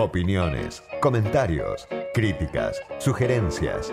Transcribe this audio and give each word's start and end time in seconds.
Opiniones, 0.00 0.84
comentarios, 1.00 1.88
críticas, 2.14 2.80
sugerencias. 3.00 3.92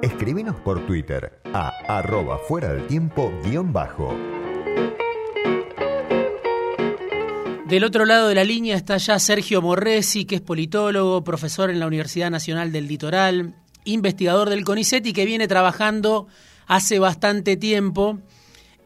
Escribinos 0.00 0.56
por 0.56 0.86
Twitter 0.86 1.42
a 1.52 1.68
arroba 1.88 2.38
fuera 2.38 2.72
del 2.72 2.86
tiempo 2.86 3.30
guion 3.44 3.70
bajo. 3.70 4.16
Del 7.66 7.84
otro 7.84 8.06
lado 8.06 8.28
de 8.28 8.34
la 8.34 8.44
línea 8.44 8.76
está 8.76 8.96
ya 8.96 9.18
Sergio 9.18 9.60
Morresi, 9.60 10.24
que 10.24 10.36
es 10.36 10.40
politólogo, 10.40 11.22
profesor 11.22 11.68
en 11.68 11.80
la 11.80 11.86
Universidad 11.86 12.30
Nacional 12.30 12.72
del 12.72 12.88
Litoral, 12.88 13.54
investigador 13.84 14.48
del 14.48 14.64
CONICET 14.64 15.04
y 15.04 15.12
que 15.12 15.26
viene 15.26 15.48
trabajando 15.48 16.28
hace 16.66 16.98
bastante 16.98 17.58
tiempo 17.58 18.20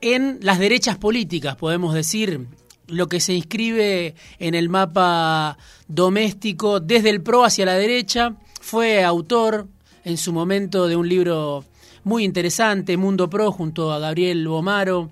en 0.00 0.40
las 0.42 0.58
derechas 0.58 0.98
políticas, 0.98 1.54
podemos 1.54 1.94
decir, 1.94 2.48
lo 2.88 3.08
que 3.08 3.20
se 3.20 3.34
inscribe 3.34 4.14
en 4.38 4.54
el 4.54 4.68
mapa 4.68 5.58
doméstico 5.88 6.80
desde 6.80 7.10
el 7.10 7.22
PRO 7.22 7.44
hacia 7.44 7.66
la 7.66 7.74
derecha. 7.74 8.34
Fue 8.60 9.04
autor 9.04 9.66
en 10.04 10.16
su 10.16 10.32
momento 10.32 10.86
de 10.88 10.96
un 10.96 11.08
libro 11.08 11.64
muy 12.04 12.24
interesante, 12.24 12.96
Mundo 12.96 13.28
Pro, 13.28 13.50
junto 13.50 13.92
a 13.92 13.98
Gabriel 13.98 14.46
Bomaro 14.46 15.10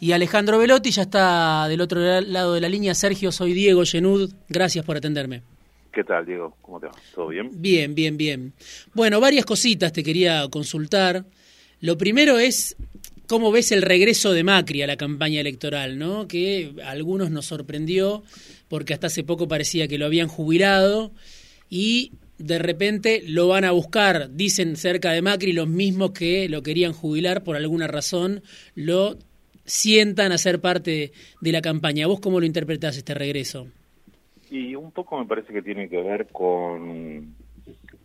y 0.00 0.12
Alejandro 0.12 0.58
Velotti. 0.58 0.90
Ya 0.90 1.02
está 1.02 1.68
del 1.68 1.80
otro 1.80 2.00
lado 2.20 2.54
de 2.54 2.60
la 2.60 2.68
línea. 2.68 2.94
Sergio, 2.94 3.30
soy 3.30 3.52
Diego 3.52 3.84
Genud. 3.84 4.32
Gracias 4.48 4.84
por 4.84 4.96
atenderme. 4.96 5.42
¿Qué 5.92 6.02
tal, 6.02 6.26
Diego? 6.26 6.56
¿Cómo 6.62 6.80
te 6.80 6.86
va? 6.86 6.92
¿Todo 7.14 7.28
bien? 7.28 7.50
Bien, 7.52 7.94
bien, 7.94 8.16
bien. 8.16 8.52
Bueno, 8.94 9.20
varias 9.20 9.44
cositas 9.44 9.92
te 9.92 10.02
quería 10.02 10.48
consultar. 10.48 11.24
Lo 11.80 11.98
primero 11.98 12.38
es 12.38 12.76
cómo 13.32 13.50
ves 13.50 13.72
el 13.72 13.80
regreso 13.80 14.34
de 14.34 14.44
Macri 14.44 14.82
a 14.82 14.86
la 14.86 14.98
campaña 14.98 15.40
electoral, 15.40 15.98
¿no? 15.98 16.28
Que 16.28 16.74
a 16.84 16.90
algunos 16.90 17.30
nos 17.30 17.46
sorprendió 17.46 18.24
porque 18.68 18.92
hasta 18.92 19.06
hace 19.06 19.24
poco 19.24 19.48
parecía 19.48 19.88
que 19.88 19.96
lo 19.96 20.04
habían 20.04 20.28
jubilado 20.28 21.12
y 21.70 22.12
de 22.36 22.58
repente 22.58 23.22
lo 23.26 23.48
van 23.48 23.64
a 23.64 23.70
buscar, 23.70 24.28
dicen 24.34 24.76
cerca 24.76 25.12
de 25.12 25.22
Macri, 25.22 25.54
los 25.54 25.66
mismos 25.66 26.10
que 26.10 26.46
lo 26.50 26.62
querían 26.62 26.92
jubilar 26.92 27.42
por 27.42 27.56
alguna 27.56 27.86
razón, 27.86 28.42
lo 28.74 29.16
sientan 29.64 30.30
a 30.32 30.36
ser 30.36 30.60
parte 30.60 31.12
de 31.40 31.52
la 31.52 31.62
campaña. 31.62 32.06
¿Vos 32.08 32.20
cómo 32.20 32.38
lo 32.38 32.44
interpretás 32.44 32.98
este 32.98 33.14
regreso? 33.14 33.66
Y 34.50 34.74
un 34.74 34.92
poco 34.92 35.18
me 35.18 35.24
parece 35.24 35.54
que 35.54 35.62
tiene 35.62 35.88
que 35.88 36.02
ver 36.02 36.26
con 36.26 37.34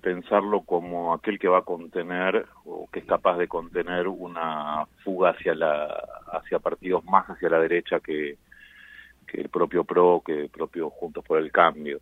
pensarlo 0.07 0.61
como 0.61 1.13
aquel 1.13 1.37
que 1.37 1.49
va 1.49 1.57
a 1.57 1.63
contener 1.63 2.45
o 2.63 2.87
que 2.89 2.99
es 2.99 3.05
capaz 3.05 3.37
de 3.37 3.49
contener 3.49 4.07
una 4.07 4.85
fuga 5.03 5.31
hacia 5.31 5.53
la 5.53 5.85
hacia 6.31 6.59
partidos 6.59 7.03
más 7.03 7.25
hacia 7.29 7.49
la 7.49 7.59
derecha 7.59 7.99
que, 7.99 8.37
que 9.27 9.41
el 9.41 9.49
propio 9.49 9.83
PRO, 9.83 10.23
que 10.25 10.43
el 10.43 10.49
propio 10.49 10.89
Juntos 10.89 11.25
por 11.25 11.39
el 11.39 11.51
Cambio. 11.51 11.99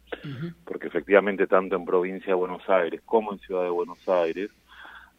Porque 0.65 0.85
efectivamente 0.85 1.47
tanto 1.47 1.75
en 1.75 1.83
provincia 1.83 2.27
de 2.27 2.35
Buenos 2.35 2.69
Aires 2.69 3.01
como 3.03 3.33
en 3.33 3.39
Ciudad 3.39 3.63
de 3.63 3.69
Buenos 3.69 4.07
Aires 4.07 4.51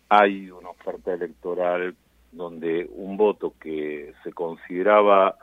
hay 0.09 0.49
una 0.53 0.69
oferta 0.69 1.13
electoral 1.13 1.97
donde 2.31 2.89
un 2.93 3.17
voto 3.17 3.55
que 3.61 4.15
se 4.23 4.33
consideraba 4.33 5.35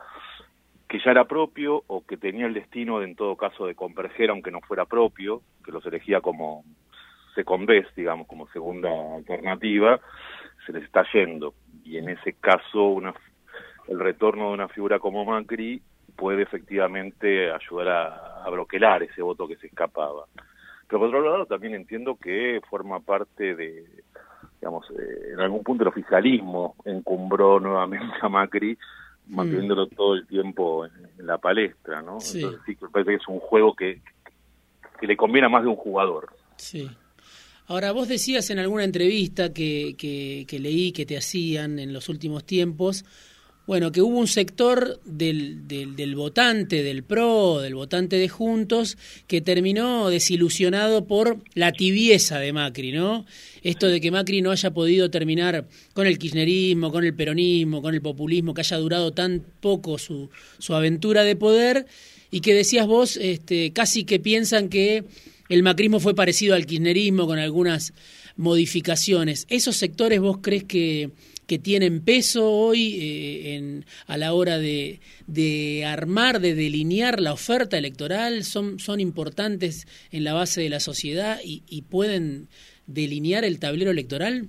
que 0.88 0.98
ya 1.04 1.10
era 1.10 1.26
propio 1.26 1.84
o 1.88 2.06
que 2.06 2.16
tenía 2.16 2.46
el 2.46 2.54
destino 2.54 3.00
de, 3.00 3.04
en 3.04 3.16
todo 3.16 3.36
caso 3.36 3.66
de 3.66 3.74
converger 3.74 4.30
aunque 4.30 4.50
no 4.50 4.62
fuera 4.62 4.86
propio, 4.86 5.42
que 5.62 5.72
los 5.72 5.84
elegía 5.84 6.22
como 6.22 6.64
secondés, 7.34 7.86
digamos, 7.96 8.26
como 8.26 8.48
segunda 8.48 8.90
alternativa, 9.16 10.00
se 10.66 10.72
les 10.72 10.84
está 10.84 11.04
yendo. 11.12 11.54
Y 11.84 11.98
en 11.98 12.08
ese 12.08 12.34
caso 12.34 12.84
una, 12.84 13.14
el 13.88 13.98
retorno 13.98 14.48
de 14.48 14.54
una 14.54 14.68
figura 14.68 14.98
como 14.98 15.24
Macri 15.24 15.82
puede 16.16 16.42
efectivamente 16.42 17.50
ayudar 17.50 17.88
a, 17.88 18.44
a 18.44 18.50
bloquear 18.50 19.02
ese 19.02 19.22
voto 19.22 19.48
que 19.48 19.56
se 19.56 19.66
escapaba. 19.66 20.26
Pero 20.86 20.98
por 21.00 21.08
otro 21.08 21.30
lado 21.30 21.46
también 21.46 21.74
entiendo 21.74 22.16
que 22.16 22.60
forma 22.68 23.00
parte 23.00 23.54
de, 23.54 23.84
digamos, 24.60 24.88
eh, 24.90 25.32
en 25.32 25.40
algún 25.40 25.62
punto 25.62 25.82
el 25.82 25.88
oficialismo 25.88 26.76
encumbró 26.84 27.60
nuevamente 27.60 28.14
a 28.20 28.28
Macri, 28.28 28.78
mm. 29.26 29.34
manteniéndolo 29.34 29.86
todo 29.88 30.14
el 30.14 30.26
tiempo 30.26 30.86
en, 30.86 31.26
la 31.26 31.38
palestra, 31.38 32.02
¿no? 32.02 32.12
Entonces 32.12 32.58
sí, 32.66 32.76
me 32.80 32.88
parece 32.88 33.10
que 33.12 33.16
es 33.16 33.28
un 33.28 33.40
juego 33.40 33.74
que, 33.74 34.02
que 35.00 35.06
le 35.06 35.16
conviene 35.16 35.46
a 35.46 35.50
más 35.50 35.62
de 35.62 35.68
un 35.68 35.76
jugador. 35.76 36.28
Sí. 36.56 36.90
Ahora, 37.66 37.92
vos 37.92 38.08
decías 38.08 38.50
en 38.50 38.58
alguna 38.58 38.84
entrevista 38.84 39.52
que, 39.52 39.94
que, 39.96 40.44
que 40.46 40.58
leí 40.58 40.92
que 40.92 41.06
te 41.06 41.16
hacían 41.16 41.78
en 41.78 41.92
los 41.94 42.10
últimos 42.10 42.44
tiempos, 42.44 43.04
bueno, 43.66 43.90
que 43.92 44.02
hubo 44.02 44.18
un 44.18 44.28
sector 44.28 45.00
del, 45.06 45.66
del, 45.66 46.14
votante 46.14 46.82
del 46.82 47.02
PRO, 47.02 47.60
del 47.60 47.74
votante 47.74 48.16
de 48.16 48.28
Juntos, 48.28 48.98
que 49.26 49.40
terminó 49.40 50.10
desilusionado 50.10 51.06
por 51.06 51.38
la 51.54 51.72
tibieza 51.72 52.38
de 52.38 52.52
Macri, 52.52 52.92
¿no? 52.92 53.24
Esto 53.62 53.88
de 53.88 54.02
que 54.02 54.10
Macri 54.10 54.42
no 54.42 54.50
haya 54.50 54.72
podido 54.72 55.10
terminar 55.10 55.66
con 55.94 56.06
el 56.06 56.18
kirchnerismo, 56.18 56.92
con 56.92 57.04
el 57.04 57.14
peronismo, 57.14 57.80
con 57.80 57.94
el 57.94 58.02
populismo, 58.02 58.52
que 58.52 58.60
haya 58.60 58.76
durado 58.76 59.12
tan 59.12 59.42
poco 59.60 59.96
su, 59.96 60.28
su 60.58 60.74
aventura 60.74 61.24
de 61.24 61.36
poder, 61.36 61.86
y 62.30 62.40
que 62.40 62.52
decías 62.52 62.86
vos, 62.86 63.16
este, 63.16 63.72
casi 63.72 64.04
que 64.04 64.20
piensan 64.20 64.68
que 64.68 65.04
el 65.48 65.62
macrismo 65.62 66.00
fue 66.00 66.14
parecido 66.14 66.54
al 66.54 66.66
kirchnerismo 66.66 67.26
con 67.26 67.38
algunas 67.38 67.92
modificaciones. 68.36 69.46
¿Esos 69.48 69.76
sectores 69.76 70.20
vos 70.20 70.38
crees 70.42 70.64
que 70.64 71.10
que 71.46 71.58
tienen 71.58 72.00
peso 72.00 72.50
hoy 72.50 72.94
eh, 73.00 73.54
en, 73.56 73.84
a 74.06 74.16
la 74.16 74.32
hora 74.32 74.58
de, 74.58 75.00
de, 75.26 75.84
armar, 75.84 76.40
de 76.40 76.54
delinear 76.54 77.20
la 77.20 77.32
oferta 77.32 77.76
electoral, 77.76 78.44
son, 78.44 78.78
son 78.78 79.00
importantes 79.00 79.86
en 80.10 80.24
la 80.24 80.32
base 80.32 80.62
de 80.62 80.70
la 80.70 80.80
sociedad 80.80 81.40
y, 81.44 81.62
y 81.68 81.82
pueden 81.82 82.48
delinear 82.86 83.44
el 83.44 83.58
tablero 83.58 83.90
electoral? 83.90 84.48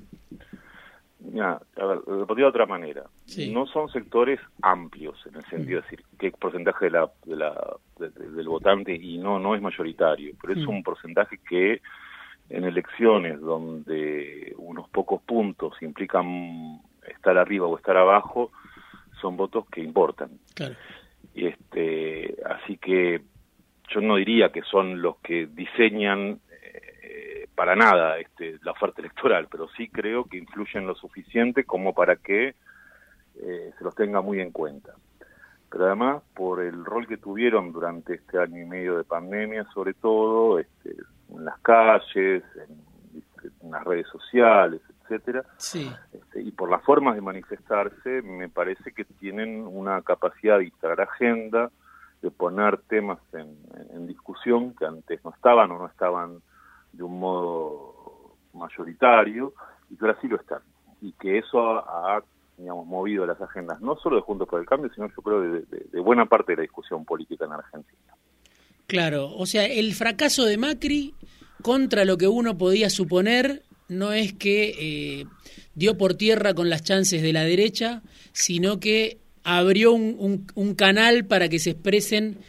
Ya, 1.34 1.60
a 1.78 1.86
ver, 1.86 2.00
lo 2.06 2.26
de 2.26 2.44
otra 2.46 2.66
manera. 2.66 3.04
No 3.52 3.66
son 3.68 3.90
sectores 3.90 4.40
amplios 4.62 5.18
en 5.26 5.36
el 5.36 5.46
sentido 5.46 5.82
de 5.82 5.88
decir 5.88 6.06
qué 6.20 6.32
porcentaje 6.32 6.86
de 6.86 6.92
la, 6.92 7.12
de 7.26 7.36
la, 7.36 7.78
del 8.00 8.48
votante 8.48 8.94
y 8.94 9.18
no 9.18 9.40
no 9.40 9.56
es 9.56 9.62
mayoritario, 9.62 10.34
pero 10.42 10.54
es 10.54 10.66
un 10.68 10.84
porcentaje 10.84 11.40
que 11.50 11.82
en 12.50 12.64
elecciones 12.64 13.40
donde 13.42 14.54
unos 14.58 14.88
pocos 14.90 15.22
puntos 15.24 15.74
implican 15.82 16.80
estar 17.08 17.38
arriba 17.38 17.68
o 17.68 17.78
estar 17.78 17.98
abajo, 17.98 18.52
son 19.20 19.38
votos 19.38 19.66
que 19.72 19.82
importan. 19.82 20.30
Y 21.34 21.48
este, 21.48 22.36
así 22.46 22.78
que 22.78 23.22
yo 23.90 24.02
no 24.02 24.16
diría 24.16 24.52
que 24.52 24.62
son 24.64 25.02
los 25.02 25.18
que 25.18 25.48
diseñan 25.48 26.40
para 27.56 27.76
nada 27.76 28.20
este, 28.20 28.60
la 28.64 28.72
oferta 28.72 29.02
electoral, 29.02 29.48
pero 29.50 29.68
sí 29.76 29.90
creo 29.90 30.26
que 30.26 30.38
influyen 30.38 30.88
lo 30.88 30.96
suficiente 30.96 31.64
como 31.64 31.94
para 31.94 32.18
que 32.18 32.56
eh, 33.36 33.72
se 33.78 33.84
los 33.84 33.96
tenga 33.96 34.22
muy 34.22 34.40
en 34.40 34.52
cuenta. 34.52 34.94
Pero 35.70 35.88
además, 35.88 36.24
por 36.34 36.62
el 36.62 36.86
rol 36.86 37.08
que 37.08 37.18
tuvieron 37.18 37.74
durante 37.74 38.16
este 38.16 38.40
año 38.40 38.62
y 38.62 38.66
medio 38.66 38.98
de 38.98 39.04
pandemia, 39.04 39.66
sobre 39.74 39.94
todo, 39.94 40.60
este, 40.60 40.96
en 41.30 41.44
las 41.44 41.60
calles, 41.60 42.44
en, 42.56 42.96
las 43.70 43.84
redes 43.84 44.08
sociales, 44.08 44.82
etcétera. 45.02 45.44
Sí. 45.58 45.92
Este, 46.14 46.42
y 46.42 46.52
por 46.52 46.70
las 46.70 46.84
formas 46.84 47.16
de 47.16 47.22
manifestarse, 47.22 48.22
me 48.22 48.48
parece 48.48 48.92
que 48.92 49.06
tienen 49.06 49.66
una 49.68 50.02
capacidad 50.02 50.60
de 50.60 50.66
instalar 50.66 51.02
agenda, 51.02 51.72
de 52.22 52.32
poner 52.32 52.78
temas 52.88 53.20
en, 53.34 54.08
discusión 54.08 54.74
que 54.76 54.86
antes 54.86 55.24
no 55.24 55.32
estaban 55.32 55.72
o 55.72 55.80
no 55.80 55.88
estaban 55.88 56.40
de 56.96 57.04
un 57.04 57.20
modo 57.20 58.36
mayoritario, 58.54 59.54
y 59.90 59.96
que 59.96 60.06
ahora 60.06 60.18
sí 60.22 60.28
lo 60.28 60.38
están. 60.38 60.60
Y 61.02 61.12
que 61.14 61.38
eso 61.38 61.60
ha, 61.60 62.24
movido 62.58 63.26
las 63.26 63.40
agendas, 63.42 63.82
no 63.82 63.98
solo 63.98 64.16
de 64.16 64.22
Juntos 64.22 64.48
por 64.48 64.60
el 64.62 64.66
Cambio, 64.66 64.90
sino 64.94 65.08
yo 65.08 65.22
creo 65.22 65.42
de, 65.42 66.00
buena 66.00 66.26
parte 66.26 66.54
de 66.54 66.58
la 66.58 66.62
discusión 66.62 67.04
política 67.04 67.46
en 67.46 67.52
Argentina. 67.52 68.16
Claro, 68.88 69.36
o 69.36 69.46
sea, 69.46 69.66
el 69.66 69.94
fracaso 69.94 70.46
de 70.46 70.58
Macri 70.58 71.16
contra 71.62 72.06
lo 72.06 72.18
que 72.18 72.28
uno 72.28 72.58
podía 72.58 72.90
suponer 72.90 73.64
no 73.90 74.14
es 74.14 74.34
que 74.34 74.76
eh, 74.80 75.26
dio 75.74 75.98
por 75.98 76.14
tierra 76.14 76.54
con 76.54 76.70
las 76.70 76.84
chances 76.84 77.22
de 77.22 77.34
la 77.34 77.44
derecha, 77.44 78.02
sino 78.32 78.80
que 78.80 79.20
abrió 79.44 79.94
un, 79.94 80.76
canal 80.76 81.26
para 81.26 81.50
que 81.50 81.60
se 81.60 81.72
expresen 81.72 82.40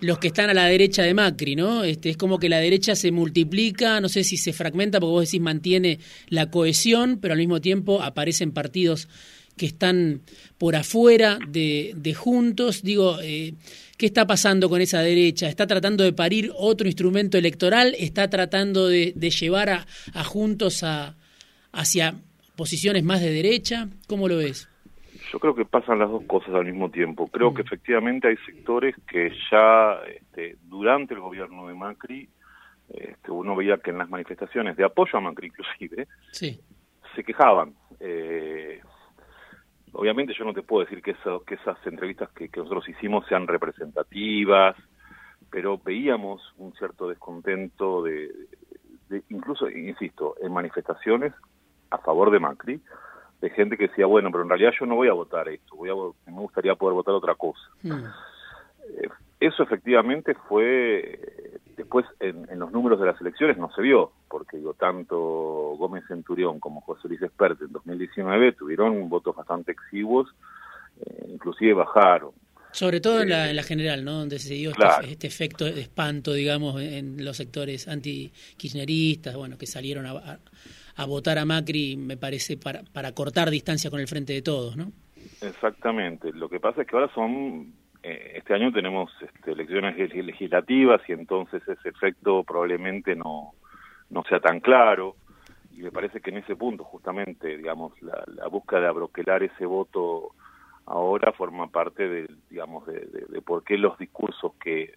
los 0.00 0.18
que 0.18 0.28
están 0.28 0.50
a 0.50 0.54
la 0.54 0.66
derecha 0.66 1.02
de 1.02 1.14
Macri, 1.14 1.56
¿no? 1.56 1.84
Este, 1.84 2.10
es 2.10 2.16
como 2.16 2.38
que 2.38 2.48
la 2.48 2.58
derecha 2.58 2.94
se 2.96 3.12
multiplica, 3.12 4.00
no 4.00 4.08
sé 4.08 4.24
si 4.24 4.36
se 4.36 4.52
fragmenta, 4.52 4.98
porque 4.98 5.12
vos 5.12 5.24
decís 5.26 5.40
mantiene 5.40 5.98
la 6.28 6.50
cohesión, 6.50 7.18
pero 7.20 7.32
al 7.32 7.38
mismo 7.38 7.60
tiempo 7.60 8.02
aparecen 8.02 8.52
partidos 8.52 9.08
que 9.56 9.66
están 9.66 10.22
por 10.56 10.74
afuera 10.74 11.38
de, 11.46 11.92
de 11.94 12.14
juntos. 12.14 12.82
Digo, 12.82 13.18
eh, 13.20 13.52
¿qué 13.98 14.06
está 14.06 14.26
pasando 14.26 14.70
con 14.70 14.80
esa 14.80 15.02
derecha? 15.02 15.50
¿Está 15.50 15.66
tratando 15.66 16.02
de 16.02 16.14
parir 16.14 16.50
otro 16.56 16.86
instrumento 16.86 17.36
electoral? 17.36 17.94
¿Está 17.98 18.30
tratando 18.30 18.88
de, 18.88 19.12
llevar 19.12 19.68
a, 19.68 19.86
a 20.14 20.24
juntos 20.24 20.82
a, 20.82 21.14
hacia 21.72 22.14
posiciones 22.56 23.04
más 23.04 23.20
de 23.20 23.32
derecha? 23.32 23.90
¿Cómo 24.06 24.28
lo 24.28 24.38
ves? 24.38 24.69
Yo 25.32 25.38
creo 25.38 25.54
que 25.54 25.64
pasan 25.64 25.98
las 25.98 26.10
dos 26.10 26.24
cosas 26.24 26.54
al 26.54 26.64
mismo 26.64 26.90
tiempo. 26.90 27.28
Creo 27.28 27.54
que 27.54 27.62
mm. 27.62 27.66
efectivamente 27.66 28.28
hay 28.28 28.36
sectores 28.38 28.94
que 29.06 29.32
ya 29.50 30.00
este, 30.06 30.56
durante 30.62 31.14
el 31.14 31.20
gobierno 31.20 31.68
de 31.68 31.74
Macri 31.74 32.28
este, 32.92 33.30
uno 33.30 33.54
veía 33.54 33.78
que 33.78 33.90
en 33.90 33.98
las 33.98 34.08
manifestaciones 34.10 34.76
de 34.76 34.84
apoyo 34.84 35.16
a 35.16 35.20
Macri 35.20 35.48
inclusive, 35.48 36.08
sí. 36.32 36.60
se 37.14 37.22
quejaban. 37.22 37.74
Eh, 38.00 38.80
obviamente 39.92 40.34
yo 40.36 40.44
no 40.44 40.52
te 40.52 40.62
puedo 40.62 40.84
decir 40.84 41.00
que, 41.02 41.12
eso, 41.12 41.44
que 41.44 41.54
esas 41.54 41.78
entrevistas 41.86 42.30
que, 42.30 42.50
nosotros 42.56 42.88
hicimos 42.88 43.26
sean 43.28 43.46
representativas, 43.46 44.76
pero 45.50 45.78
veíamos 45.78 46.42
un 46.56 46.72
cierto 46.74 47.08
descontento 47.08 48.02
de, 48.02 48.28
incluso, 49.28 49.70
insisto, 49.70 50.34
en 50.42 50.52
manifestaciones 50.52 51.32
a 51.90 51.98
favor 51.98 52.30
de 52.30 52.40
Macri, 52.40 52.80
de 53.40 53.50
gente 53.50 53.76
que 53.76 53.88
decía, 53.88 54.06
bueno, 54.06 54.30
pero 54.30 54.42
en 54.42 54.50
realidad 54.50 54.72
yo 54.78 54.86
no 54.86 54.96
voy 54.96 55.08
a 55.08 55.14
votar 55.14 55.48
esto, 55.48 55.76
voy 55.76 55.90
a, 55.90 56.30
me 56.30 56.40
gustaría 56.40 56.74
poder 56.74 56.94
votar 56.94 57.14
otra 57.14 57.34
cosa. 57.34 57.60
Hmm. 57.82 58.04
Eh, 58.98 59.08
eso 59.40 59.62
efectivamente 59.62 60.34
fue, 60.34 61.18
después 61.76 62.04
en, 62.20 62.46
los 62.58 62.70
números 62.70 63.00
de 63.00 63.06
las 63.06 63.20
elecciones 63.20 63.56
no 63.56 63.70
se 63.72 63.80
vio, 63.80 64.12
porque 64.28 64.58
digo, 64.58 64.74
tanto 64.74 65.16
Gómez 65.78 66.04
Centurión 66.06 66.60
como 66.60 66.82
José 66.82 67.08
Luis 67.08 67.22
Espert 67.22 67.60
en 67.62 67.72
2019 67.72 68.52
tuvieron 68.52 69.08
votos 69.08 69.34
bastante 69.34 69.72
exiguos, 69.72 70.28
eh, 71.00 71.28
inclusive 71.32 71.72
bajaron. 71.72 72.32
Sobre 72.72 73.00
todo 73.00 73.22
en, 73.22 73.30
la, 73.30 73.50
en 73.50 73.56
la 73.56 73.62
general, 73.62 74.04
¿no? 74.04 74.12
Donde 74.12 74.38
se 74.38 74.54
dio 74.54 74.70
este, 74.70 75.12
este, 75.12 75.26
efecto 75.26 75.64
de 75.64 75.80
espanto, 75.80 76.32
digamos, 76.34 76.80
en 76.80 77.24
los 77.24 77.36
sectores 77.36 77.88
anti-kirchneristas, 77.88 79.34
bueno, 79.34 79.58
que 79.58 79.66
salieron 79.66 80.06
a, 80.06 80.10
a, 80.10 80.38
votar 81.06 81.38
a 81.38 81.44
Macri, 81.44 81.96
me 81.96 82.16
parece, 82.16 82.56
para, 82.56 82.82
para 82.92 83.12
cortar 83.12 83.50
distancia 83.50 83.90
con 83.90 84.00
el 84.00 84.08
frente 84.08 84.32
de 84.32 84.42
todos, 84.42 84.76
¿no? 84.76 84.92
Exactamente. 85.40 86.32
Lo 86.32 86.48
que 86.48 86.60
pasa 86.60 86.82
es 86.82 86.88
que 86.88 86.96
ahora 86.96 87.12
son 87.14 87.72
eh, 88.02 88.32
este 88.36 88.54
año 88.54 88.72
tenemos 88.72 89.10
este, 89.20 89.52
elecciones 89.52 89.96
legislativas 90.14 91.02
y 91.06 91.12
entonces 91.12 91.62
ese 91.68 91.88
efecto 91.88 92.44
probablemente 92.44 93.14
no, 93.14 93.52
no 94.08 94.22
sea 94.24 94.40
tan 94.40 94.60
claro 94.60 95.16
y 95.72 95.82
me 95.82 95.92
parece 95.92 96.20
que 96.20 96.30
en 96.30 96.38
ese 96.38 96.56
punto 96.56 96.82
justamente 96.84 97.58
digamos 97.58 97.92
la, 98.00 98.48
búsqueda 98.48 98.80
de 98.80 98.86
abroquelar 98.86 99.42
ese 99.42 99.66
voto 99.66 100.34
ahora 100.86 101.32
forma 101.32 101.68
parte 101.68 102.08
de 102.08 102.26
digamos 102.48 102.86
de, 102.86 103.42
por 103.44 103.64
qué 103.64 103.76
los 103.76 103.98
discursos 103.98 104.52
que 104.62 104.94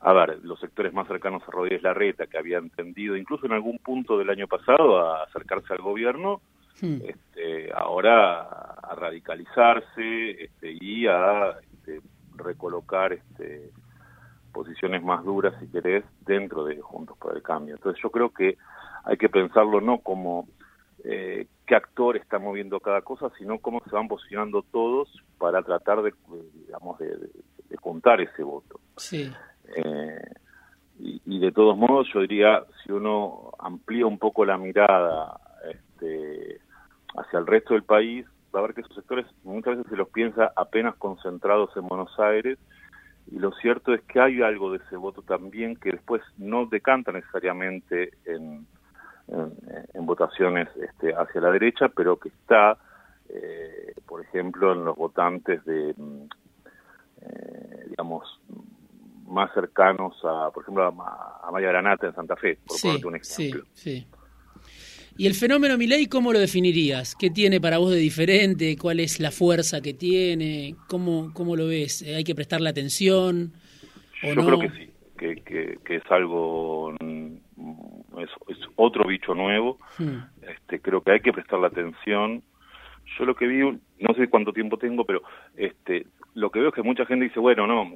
a 0.00 0.12
ver 0.12 0.38
los 0.44 0.60
sectores 0.60 0.92
más 0.92 1.08
cercanos 1.08 1.42
a 1.46 1.50
Rodríguez 1.50 1.82
Larreta 1.82 2.26
que 2.26 2.38
habían 2.38 2.70
tendido 2.70 3.16
incluso 3.16 3.46
en 3.46 3.52
algún 3.52 3.78
punto 3.78 4.18
del 4.18 4.30
año 4.30 4.46
pasado 4.46 4.98
a 5.00 5.24
acercarse 5.24 5.72
al 5.72 5.80
gobierno 5.80 6.40
hmm. 6.80 6.98
este, 7.04 7.72
ahora 7.74 8.40
a 8.40 8.94
radicalizarse 8.94 10.44
este, 10.44 10.72
y 10.80 11.06
a 11.06 11.56
este, 11.72 12.00
recolocar 12.36 13.12
este, 13.12 13.70
posiciones 14.52 15.02
más 15.02 15.24
duras, 15.24 15.54
si 15.60 15.68
querés, 15.68 16.04
dentro 16.24 16.64
de 16.64 16.80
Juntos 16.80 17.16
por 17.18 17.36
el 17.36 17.42
Cambio. 17.42 17.74
Entonces 17.74 18.02
yo 18.02 18.10
creo 18.10 18.30
que 18.30 18.56
hay 19.04 19.16
que 19.16 19.28
pensarlo 19.28 19.80
no 19.80 19.98
como 19.98 20.48
eh, 21.04 21.46
qué 21.66 21.74
actor 21.74 22.16
está 22.16 22.38
moviendo 22.38 22.80
cada 22.80 23.02
cosa, 23.02 23.30
sino 23.38 23.58
cómo 23.58 23.80
se 23.84 23.90
van 23.90 24.08
posicionando 24.08 24.62
todos 24.62 25.08
para 25.38 25.62
tratar 25.62 26.02
de, 26.02 26.12
digamos, 26.66 26.98
de, 26.98 27.30
contar 27.80 28.20
ese 28.20 28.42
voto. 28.42 28.80
Sí. 28.96 29.30
Eh, 29.76 30.30
y, 31.00 31.38
de 31.38 31.52
todos 31.52 31.76
modos, 31.76 32.08
yo 32.12 32.20
diría, 32.20 32.64
si 32.82 32.90
uno 32.90 33.52
amplía 33.60 34.04
un 34.04 34.18
poco 34.18 34.44
la 34.44 34.58
mirada 34.58 35.38
este, 35.70 36.60
hacia 37.16 37.38
el 37.38 37.46
resto 37.46 37.74
del 37.74 37.84
país, 37.84 38.26
va 38.54 38.60
a 38.60 38.62
ver 38.62 38.74
que 38.74 38.80
esos 38.80 38.96
sectores 38.96 39.26
muchas 39.44 39.76
veces 39.76 39.90
se 39.90 39.96
los 39.96 40.08
piensa 40.08 40.52
apenas 40.56 40.96
concentrados 40.96 41.70
en 41.76 41.86
Buenos 41.86 42.18
Aires 42.18 42.58
y 43.30 43.38
lo 43.38 43.52
cierto 43.52 43.92
es 43.92 44.02
que 44.02 44.20
hay 44.20 44.42
algo 44.42 44.72
de 44.72 44.78
ese 44.78 44.96
voto 44.96 45.22
también 45.22 45.76
que 45.76 45.92
después 45.92 46.22
no 46.38 46.66
decanta 46.66 47.12
necesariamente 47.12 48.12
en, 48.24 48.66
votaciones 49.94 50.68
este, 50.76 51.12
hacia 51.14 51.42
la 51.42 51.50
derecha, 51.50 51.88
pero 51.90 52.18
que 52.18 52.30
está, 52.30 52.78
eh, 53.28 53.92
por 54.06 54.22
ejemplo, 54.22 54.72
en 54.72 54.86
los 54.86 54.96
votantes 54.96 55.62
de, 55.66 55.94
mm, 55.94 56.22
eh, 57.20 57.84
digamos, 57.90 58.40
más 59.28 59.52
cercanos 59.54 60.14
a, 60.24 60.50
por 60.50 60.62
ejemplo, 60.62 60.84
a, 60.84 61.46
a 61.46 61.50
Maya 61.50 61.68
Granata 61.68 62.06
en 62.06 62.14
Santa 62.14 62.36
Fe, 62.36 62.58
por 62.66 62.76
sí, 62.76 62.88
un 62.88 63.16
ejemplo. 63.16 63.22
Sí, 63.24 63.52
sí. 63.74 64.06
¿Y 65.16 65.26
el 65.26 65.34
fenómeno 65.34 65.76
Milei 65.76 66.06
cómo 66.06 66.32
lo 66.32 66.38
definirías? 66.38 67.16
¿Qué 67.16 67.28
tiene 67.28 67.60
para 67.60 67.78
vos 67.78 67.90
de 67.90 67.96
diferente? 67.96 68.76
¿Cuál 68.80 69.00
es 69.00 69.18
la 69.18 69.32
fuerza 69.32 69.80
que 69.80 69.92
tiene? 69.92 70.76
¿Cómo, 70.88 71.32
cómo 71.34 71.56
lo 71.56 71.66
ves? 71.66 72.04
¿Hay 72.16 72.22
que 72.22 72.36
prestarle 72.36 72.68
atención? 72.68 73.52
¿o 74.22 74.32
Yo 74.32 74.46
creo 74.46 74.60
que 74.60 74.70
sí, 74.70 74.90
que, 75.18 75.78
que, 75.84 75.96
es 75.96 76.02
algo, 76.10 76.94
mm, 77.00 77.36
es, 78.20 78.58
otro 78.76 79.08
bicho 79.08 79.34
nuevo. 79.34 79.78
Hmm. 79.98 80.18
Este, 80.40 80.80
creo 80.80 81.02
que 81.02 81.10
hay 81.10 81.20
que 81.20 81.32
prestarle 81.32 81.66
atención. 81.66 82.44
Yo 83.18 83.24
lo 83.24 83.34
que 83.34 83.48
vi, 83.48 83.58
no 83.98 84.14
sé 84.14 84.28
cuánto 84.28 84.52
tiempo 84.52 84.78
tengo, 84.78 85.04
pero 85.04 85.22
este, 85.56 86.06
lo 86.34 86.50
que 86.50 86.60
veo 86.60 86.68
es 86.68 86.74
que 86.76 86.82
mucha 86.82 87.06
gente 87.06 87.24
dice, 87.24 87.40
bueno, 87.40 87.66
no, 87.66 87.90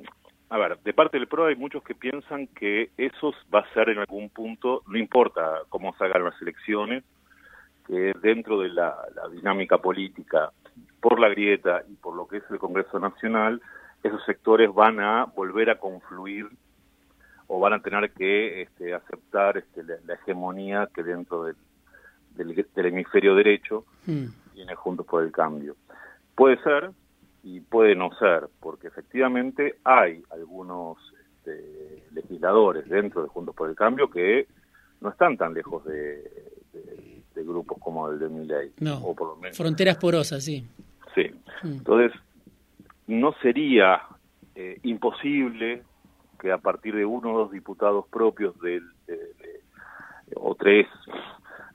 a 0.53 0.59
ver, 0.59 0.79
de 0.81 0.93
parte 0.93 1.19
del 1.19 1.29
PRO 1.29 1.47
hay 1.47 1.57
muchos 1.57 1.83
que 1.83 1.95
piensan 1.95 2.47
que 2.49 2.91
eso 2.99 3.33
va 3.53 3.61
a 3.61 3.73
ser 3.73 3.89
en 3.89 4.01
algún 4.01 4.29
punto, 4.29 4.83
no 4.87 4.99
importa 4.99 5.63
cómo 5.71 5.95
salgan 5.95 6.25
las 6.25 6.43
elecciones, 6.43 7.05
que 7.87 8.13
dentro 8.21 8.61
de 8.61 8.69
la, 8.69 8.95
dinámica 9.33 9.79
política, 9.79 10.53
por 11.01 11.19
la 11.19 11.31
grieta 11.31 11.83
y 11.89 11.95
por 11.95 12.15
lo 12.15 12.29
que 12.29 12.37
es 12.37 12.43
el 12.51 12.59
Congreso 12.59 12.99
Nacional, 12.99 13.63
esos 14.03 14.23
sectores 14.27 14.71
van 14.75 15.01
a 15.01 15.25
volver 15.25 15.71
a 15.71 15.79
confluir 15.79 16.51
o 17.47 17.59
van 17.59 17.73
a 17.73 17.81
tener 17.81 18.13
que 18.13 18.61
este, 18.61 18.93
aceptar 18.93 19.57
este, 19.57 19.83
la, 19.83 20.15
hegemonía 20.17 20.87
que 20.95 21.03
dentro 21.03 21.45
del, 21.45 21.57
del, 22.35 22.87
hemisferio 22.87 23.35
derecho 23.35 23.87
hmm. 24.05 24.27
tiene 24.53 24.75
Juntos 24.75 25.07
por 25.07 25.23
el 25.23 25.33
Cambio. 25.33 25.77
Puede 26.35 26.63
ser, 26.63 26.91
y 27.43 27.61
puede 27.61 27.95
no 27.95 28.11
ser, 28.19 28.49
porque 28.61 28.89
efectivamente 28.89 29.77
hay 29.85 30.23
algunos 30.31 30.99
este, 31.27 32.05
legisladores 32.13 32.89
dentro 32.89 33.23
de 33.23 33.29
Juntos 33.29 33.55
por 33.55 33.69
el 33.69 33.77
Cambio 33.77 34.09
que 34.09 34.47
no 35.01 35.11
están 35.11 35.37
tan 35.37 35.55
lejos 35.55 35.85
de, 35.85 36.51
grupos 37.35 37.79
como 37.81 38.09
el 38.09 38.21
de 38.21 38.29
Miley. 38.29 38.73
No, 38.79 38.99
o 38.99 39.17
por 39.17 39.31
lo 39.31 39.37
menos. 39.37 39.57
fronteras 39.57 39.97
porosas, 39.97 40.45
sí. 40.45 40.65
Sí, 41.15 41.25
mm. 41.65 41.73
entonces 41.73 42.13
no 43.09 43.35
sería 43.43 44.03
eh, 44.55 44.79
imposible 44.85 45.83
que 46.39 46.53
a 46.53 46.59
partir 46.59 46.95
de 46.95 47.05
uno 47.05 47.35
o 47.35 47.39
dos 47.39 47.51
diputados 47.51 48.07
propios 48.09 48.59
del, 48.61 48.85
o 50.37 50.55
tres 50.55 50.87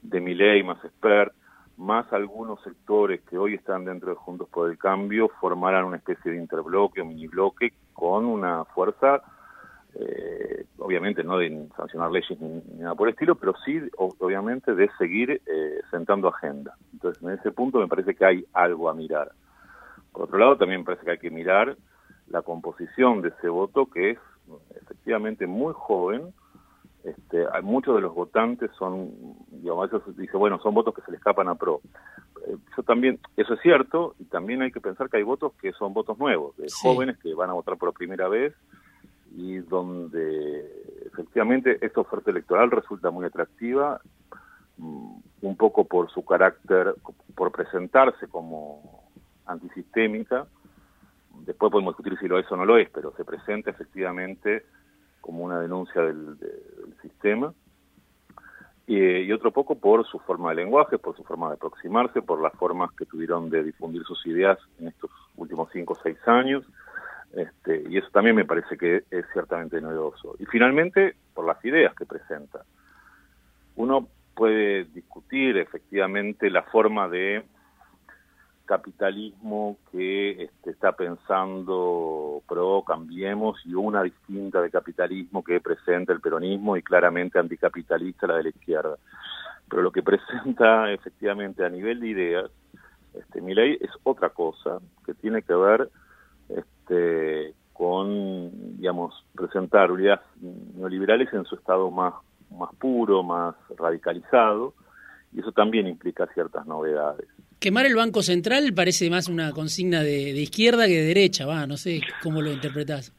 de 0.02 0.22
Miley 0.22 0.64
más 0.64 0.84
expert 0.86 1.34
más 1.78 2.12
algunos 2.12 2.62
sectores 2.64 3.22
que 3.30 3.38
hoy 3.38 3.54
están 3.54 3.86
dentro 3.86 4.10
de 4.10 4.16
Juntos 4.16 4.50
por 4.50 4.70
el 4.70 4.78
Cambio 4.78 5.30
formaran 5.40 5.86
una 5.86 5.98
especie 5.98 6.32
de 6.32 6.38
interbloque 6.38 7.02
o 7.02 7.06
mini 7.06 7.28
bloque 7.28 7.74
con 7.94 8.26
una 8.26 8.66
fuerza, 8.66 9.22
eh, 9.94 10.66
obviamente 10.80 11.24
no 11.24 11.38
de 11.38 11.68
sancionar 11.76 12.12
leyes 12.12 12.40
ni, 12.40 12.62
nada 12.80 12.96
por 12.96 13.08
el 13.08 13.14
estilo, 13.14 13.36
pero 13.36 13.54
sí 13.64 13.80
obviamente 13.98 14.74
de 14.74 14.90
seguir 14.98 15.42
eh, 15.46 15.82
sentando 15.92 16.28
agenda. 16.28 16.76
Entonces 16.94 17.22
en 17.24 17.30
ese 17.30 17.52
punto 17.52 17.80
me 17.80 17.88
parece 17.88 18.16
que 18.16 18.26
hay 18.26 18.46
algo 18.54 18.90
a 18.90 18.94
mirar. 18.94 19.32
Por 20.12 20.24
otro 20.24 20.40
lado 20.40 20.58
también 20.58 20.82
me 20.82 20.86
parece 20.86 21.06
que 21.06 21.12
hay 21.12 21.20
que 21.20 21.32
mirar 21.32 21.78
la 22.28 22.42
composición 22.42 23.22
de 23.22 23.30
ese 23.30 23.50
voto 23.50 23.86
que 23.86 24.12
es 24.12 24.20
efectivamente 24.82 25.46
muy 25.46 25.74
joven, 25.76 26.34
este, 27.10 27.46
hay 27.54 27.62
muchos 27.64 27.96
de 27.96 28.02
los 28.02 28.14
votantes 28.14 28.70
son, 28.78 29.12
digamos, 29.50 29.88
eso 29.88 30.04
dice, 30.18 30.36
bueno, 30.36 30.60
son 30.60 30.74
votos 30.74 30.94
que 30.94 31.02
se 31.02 31.12
le 31.12 31.18
escapan 31.18 31.48
a 31.48 31.56
PRO. 31.56 31.82
Eh, 32.46 32.58
eso 32.72 32.84
también, 32.84 33.20
eso 33.38 33.54
es 33.54 33.62
cierto, 33.62 34.16
y 34.20 34.26
también 34.26 34.62
hay 34.62 34.72
que 34.72 34.82
pensar 34.82 35.10
que 35.10 35.18
hay 35.18 35.24
votos 35.24 35.54
que 35.62 35.72
son 35.74 35.94
votos 35.94 36.18
nuevos, 36.18 36.58
de 36.58 36.68
jóvenes 36.70 37.18
que 37.20 37.34
van 37.34 37.50
a 37.50 37.54
votar 37.54 37.78
por 37.78 37.94
primera 37.94 38.28
vez 38.28 38.54
y 39.36 39.58
donde 39.60 40.66
efectivamente 41.06 41.78
esta 41.82 42.02
oferta 42.02 42.32
electoral 42.32 42.72
resulta 42.72 43.10
muy 43.10 43.26
atractiva, 43.26 44.02
mm, 44.78 45.16
un 45.42 45.58
poco 45.58 45.86
por 45.86 46.10
su 46.12 46.26
carácter, 46.26 46.96
por 47.36 47.52
presentarse 47.52 48.28
como 48.28 49.04
antisistémica, 49.46 50.48
después 51.46 51.72
podemos 51.72 51.94
discutir 51.94 52.20
si 52.20 52.28
lo 52.28 52.40
es 52.40 52.52
o 52.52 52.58
no 52.58 52.66
lo 52.66 52.78
es, 52.78 52.90
pero 52.90 53.14
se 53.16 53.24
presenta 53.24 53.70
efectivamente 53.70 54.66
como 55.28 55.44
una 55.44 55.60
denuncia 55.60 56.02
del, 56.02 56.38
sistema, 57.02 57.54
y, 58.88 59.30
otro 59.34 59.52
poco 59.52 59.76
por 59.76 60.08
su 60.08 60.20
forma 60.20 60.52
de 60.52 60.56
lenguaje, 60.56 60.98
por 60.98 61.18
su 61.18 61.24
forma 61.26 61.50
de 61.50 61.56
aproximarse, 61.56 62.22
por 62.22 62.42
las 62.42 62.54
formas 62.54 62.92
que 62.94 63.06
tuvieron 63.06 63.50
de 63.50 63.62
difundir 63.62 64.04
sus 64.04 64.26
ideas 64.26 64.58
en 64.80 64.88
estos 64.88 65.12
últimos 65.36 65.68
cinco 65.74 65.92
o 65.92 66.00
seis 66.02 66.18
años, 66.26 66.64
este, 67.34 67.84
y 67.90 67.98
eso 67.98 68.08
también 68.14 68.38
me 68.38 68.46
parece 68.46 68.78
que 68.78 69.04
es 69.12 69.26
ciertamente 69.34 69.82
novedoso. 69.82 70.38
Y 70.40 70.46
finalmente, 70.46 71.18
por 71.34 71.46
las 71.46 71.64
ideas 71.66 71.94
que 71.94 72.06
presenta. 72.06 72.64
Uno 73.76 74.08
puede 74.34 74.86
discutir 74.86 75.58
efectivamente 75.58 76.50
la 76.50 76.64
forma 76.64 77.10
de 77.10 77.44
capitalismo 78.68 79.78
que 79.92 80.44
este, 80.44 80.70
está 80.70 80.92
pensando 80.92 82.44
pro, 82.48 82.84
cambiemos, 82.86 83.60
y 83.66 83.74
una 83.74 84.04
distinta 84.04 84.62
de 84.62 84.70
capitalismo 84.70 85.44
que 85.44 85.60
presenta 85.60 86.14
el 86.14 86.22
peronismo 86.22 86.78
y 86.78 86.84
claramente 86.84 87.40
anticapitalista 87.40 88.28
la 88.28 88.36
de 88.36 88.44
la 88.44 88.50
izquierda. 88.50 88.98
Pero 89.68 89.82
lo 89.82 89.92
que 89.92 90.04
presenta 90.04 90.92
efectivamente 90.94 91.66
a 91.66 91.70
nivel 91.70 92.02
de 92.02 92.08
ideas, 92.08 92.52
este, 93.16 93.42
mi 93.42 93.56
ley 93.56 93.78
es 93.82 93.90
otra 94.04 94.30
cosa, 94.30 94.80
que 95.06 95.16
tiene 95.16 95.42
que 95.42 95.56
ver 95.56 95.90
este, 96.50 97.56
con, 97.74 98.78
digamos, 98.78 99.26
presentar 99.34 99.90
ideas 99.92 100.20
neoliberales 100.76 101.34
en 101.34 101.46
su 101.46 101.56
estado 101.56 101.90
más, 101.90 102.14
más 102.52 102.74
puro, 102.76 103.24
más 103.24 103.56
radicalizado, 103.78 104.74
y 105.34 105.40
eso 105.40 105.52
también 105.52 105.88
implica 105.88 106.28
ciertas 106.28 106.66
novedades. 106.68 107.28
Quemar 107.60 107.88
el 107.88 107.96
Banco 107.96 108.22
Central 108.22 108.72
parece 108.76 109.10
más 109.10 109.28
una 109.28 109.52
consigna 109.52 110.04
de, 110.04 110.30
izquierda 110.32 110.86
que 110.86 110.94
de 110.94 111.08
derecha, 111.08 111.48
va, 111.48 111.66
no 111.66 111.76
sé 111.76 112.02
cómo 112.22 112.42
lo 112.42 112.52
interpretás. 112.52 113.14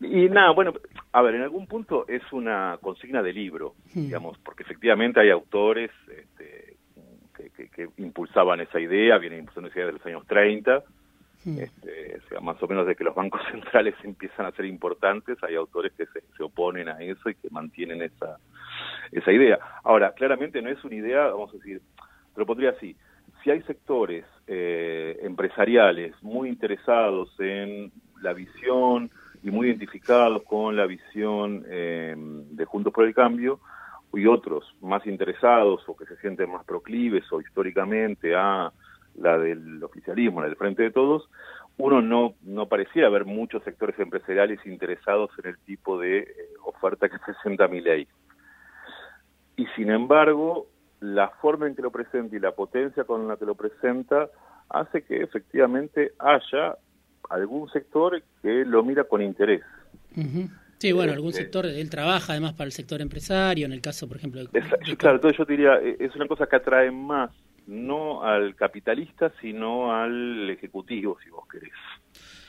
Y 0.00 0.28
nada, 0.28 0.52
bueno, 0.52 0.72
a 1.12 1.22
ver, 1.22 1.34
en 1.34 1.42
algún 1.42 1.66
punto 1.66 2.06
es 2.08 2.22
una 2.32 2.78
consigna 2.80 3.22
de 3.22 3.32
libro, 3.32 3.74
hmm. 3.92 4.02
digamos, 4.02 4.38
porque 4.38 4.62
efectivamente 4.62 5.20
hay 5.20 5.30
autores 5.30 5.90
este, 6.08 6.76
que, 7.74 7.88
impulsaban 7.98 8.60
esa 8.60 8.78
idea, 8.78 9.18
vienen 9.18 9.40
impulsando 9.40 9.68
esa 9.68 9.78
idea 9.78 9.86
de 9.86 9.92
los 9.94 10.06
años 10.06 10.26
30, 10.28 10.84
hmm. 11.44 11.58
este, 11.58 12.20
o 12.24 12.28
sea, 12.28 12.40
más 12.40 12.62
o 12.62 12.68
menos 12.68 12.86
de 12.86 12.94
que 12.94 13.02
los 13.02 13.16
bancos 13.16 13.40
centrales 13.50 13.96
empiezan 14.04 14.46
a 14.46 14.52
ser 14.52 14.64
importantes, 14.64 15.42
hay 15.42 15.56
autores 15.56 15.92
que 15.94 16.06
se, 16.06 16.22
se 16.36 16.42
oponen 16.44 16.88
a 16.88 17.02
eso 17.02 17.28
y 17.28 17.34
que 17.34 17.50
mantienen 17.50 18.00
esa, 18.00 18.38
esa 19.10 19.32
idea. 19.32 19.58
Ahora, 19.82 20.12
claramente 20.12 20.62
no 20.62 20.70
es 20.70 20.82
una 20.84 20.94
idea, 20.94 21.26
vamos 21.26 21.50
a 21.50 21.56
decir, 21.56 21.82
lo 22.36 22.46
pondría 22.46 22.70
así, 22.70 22.96
si 23.42 23.50
hay 23.50 23.62
sectores 23.62 24.24
eh, 24.46 25.18
empresariales 25.22 26.14
muy 26.22 26.48
interesados 26.48 27.34
en 27.38 27.92
la 28.20 28.32
visión 28.32 29.10
y 29.42 29.50
muy 29.50 29.68
identificados 29.68 30.42
con 30.42 30.76
la 30.76 30.86
visión 30.86 31.64
eh, 31.68 32.14
de 32.16 32.64
Juntos 32.64 32.92
por 32.92 33.06
el 33.06 33.14
Cambio, 33.14 33.60
y 34.12 34.26
otros 34.26 34.64
más 34.80 35.06
interesados 35.06 35.82
o 35.86 35.96
que 35.96 36.06
se 36.06 36.16
sienten 36.16 36.50
más 36.50 36.64
proclives 36.64 37.30
o 37.32 37.40
históricamente 37.40 38.34
a 38.34 38.72
la 39.16 39.38
del 39.38 39.82
oficialismo, 39.82 40.40
la 40.40 40.48
del 40.48 40.56
Frente 40.56 40.82
de 40.82 40.90
Todos, 40.90 41.28
uno 41.76 42.02
no, 42.02 42.34
no 42.42 42.66
parecía 42.66 43.06
haber 43.06 43.24
muchos 43.24 43.62
sectores 43.62 43.98
empresariales 43.98 44.64
interesados 44.66 45.30
en 45.42 45.50
el 45.50 45.58
tipo 45.58 45.98
de 45.98 46.18
eh, 46.18 46.26
oferta 46.64 47.08
que 47.08 47.18
presenta 47.24 47.68
mi 47.68 47.80
ley. 47.80 48.08
Y 49.56 49.66
sin 49.76 49.90
embargo, 49.90 50.66
la 51.00 51.28
forma 51.40 51.66
en 51.66 51.74
que 51.74 51.82
lo 51.82 51.90
presenta 51.90 52.36
y 52.36 52.38
la 52.38 52.52
potencia 52.52 53.04
con 53.04 53.26
la 53.26 53.36
que 53.36 53.46
lo 53.46 53.54
presenta 53.54 54.28
hace 54.68 55.02
que 55.02 55.22
efectivamente 55.22 56.12
haya 56.18 56.76
algún 57.28 57.70
sector 57.70 58.22
que 58.42 58.64
lo 58.64 58.82
mira 58.84 59.04
con 59.04 59.22
interés. 59.22 59.62
Sí, 60.78 60.92
bueno, 60.92 61.12
algún 61.12 61.30
este, 61.30 61.42
sector, 61.42 61.66
él 61.66 61.90
trabaja 61.90 62.32
además 62.32 62.54
para 62.54 62.66
el 62.66 62.72
sector 62.72 63.00
empresario, 63.00 63.66
en 63.66 63.72
el 63.72 63.80
caso, 63.80 64.08
por 64.08 64.16
ejemplo... 64.16 64.42
claro, 64.98 65.16
entonces 65.16 65.38
yo 65.38 65.44
diría, 65.44 65.74
e, 65.74 65.96
es 65.98 66.14
una 66.16 66.26
cosa 66.26 66.46
que 66.46 66.56
atrae 66.56 66.90
más, 66.90 67.30
no 67.66 68.22
al 68.22 68.54
capitalista, 68.54 69.32
sino 69.40 69.94
al 69.94 70.48
ejecutivo, 70.48 71.18
si 71.22 71.30
vos 71.30 71.46
querés. 71.48 71.72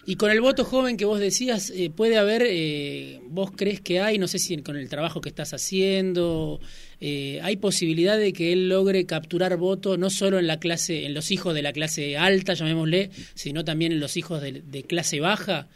Y 0.05 0.15
con 0.15 0.31
el 0.31 0.41
voto 0.41 0.63
joven 0.63 0.97
que 0.97 1.05
vos 1.05 1.19
decías, 1.19 1.69
eh, 1.69 1.91
puede 1.95 2.17
haber, 2.17 2.43
eh, 2.45 3.21
vos 3.27 3.51
crees 3.55 3.81
que 3.81 4.01
hay, 4.01 4.17
no 4.17 4.27
sé 4.27 4.39
si 4.39 4.61
con 4.63 4.75
el 4.75 4.89
trabajo 4.89 5.21
que 5.21 5.29
estás 5.29 5.53
haciendo, 5.53 6.59
eh, 6.99 7.39
hay 7.43 7.57
posibilidad 7.57 8.17
de 8.17 8.33
que 8.33 8.51
él 8.51 8.67
logre 8.67 9.05
capturar 9.05 9.57
voto 9.57 9.97
no 9.97 10.09
solo 10.09 10.39
en 10.39 10.47
la 10.47 10.59
clase, 10.59 11.05
en 11.05 11.13
los 11.13 11.29
hijos 11.29 11.53
de 11.53 11.61
la 11.61 11.71
clase 11.71 12.17
alta, 12.17 12.53
llamémosle, 12.53 13.11
sino 13.35 13.63
también 13.63 13.91
en 13.91 13.99
los 13.99 14.17
hijos 14.17 14.41
de, 14.41 14.83
clase 14.87 15.19
baja. 15.19 15.67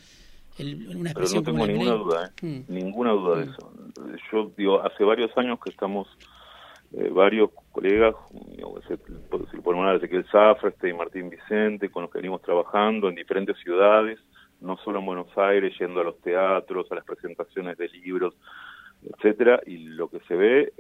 una 0.60 1.14
Pero 1.14 1.28
no 1.30 1.44
tengo 1.44 1.68
ninguna 1.68 1.92
duda, 1.92 2.34
mm. 2.42 2.60
ninguna 2.68 3.12
duda 3.12 3.40
de 3.40 3.46
mm. 3.46 3.50
eso. 3.50 3.74
Yo 4.32 4.52
digo, 4.58 4.84
hace 4.84 5.04
varios 5.04 5.32
años 5.38 5.60
que 5.64 5.70
estamos 5.70 6.08
varios 7.12 7.50
colegas, 7.72 8.16
si 9.52 9.58
por 9.58 9.76
una 9.76 9.94
Ezequiel 9.96 10.26
Zafra, 10.32 10.70
este 10.70 10.90
y 10.90 10.94
Martín 10.94 11.30
Vicente, 11.30 11.90
con 11.90 12.04
los 12.04 12.12
que 12.12 12.20
venimos 12.20 12.42
trabajando 12.42 13.10
en 13.10 13.16
diferentes 13.16 13.58
ciudades, 13.58 14.20
no 14.62 14.78
solo 14.78 15.00
en 15.00 15.06
Buenos 15.06 15.38
Aires, 15.38 15.74
yendo 15.78 16.02
a 16.02 16.06
los 16.06 16.20
teatros, 16.22 16.92
a 16.92 16.96
las 16.96 17.06
presentaciones 17.06 17.78
de 17.78 17.90
libros, 17.90 18.34
etcétera, 19.04 19.60
y 19.66 19.78
lo 19.78 20.10
que 20.10 20.20
se 20.22 20.36
ve 20.36 20.74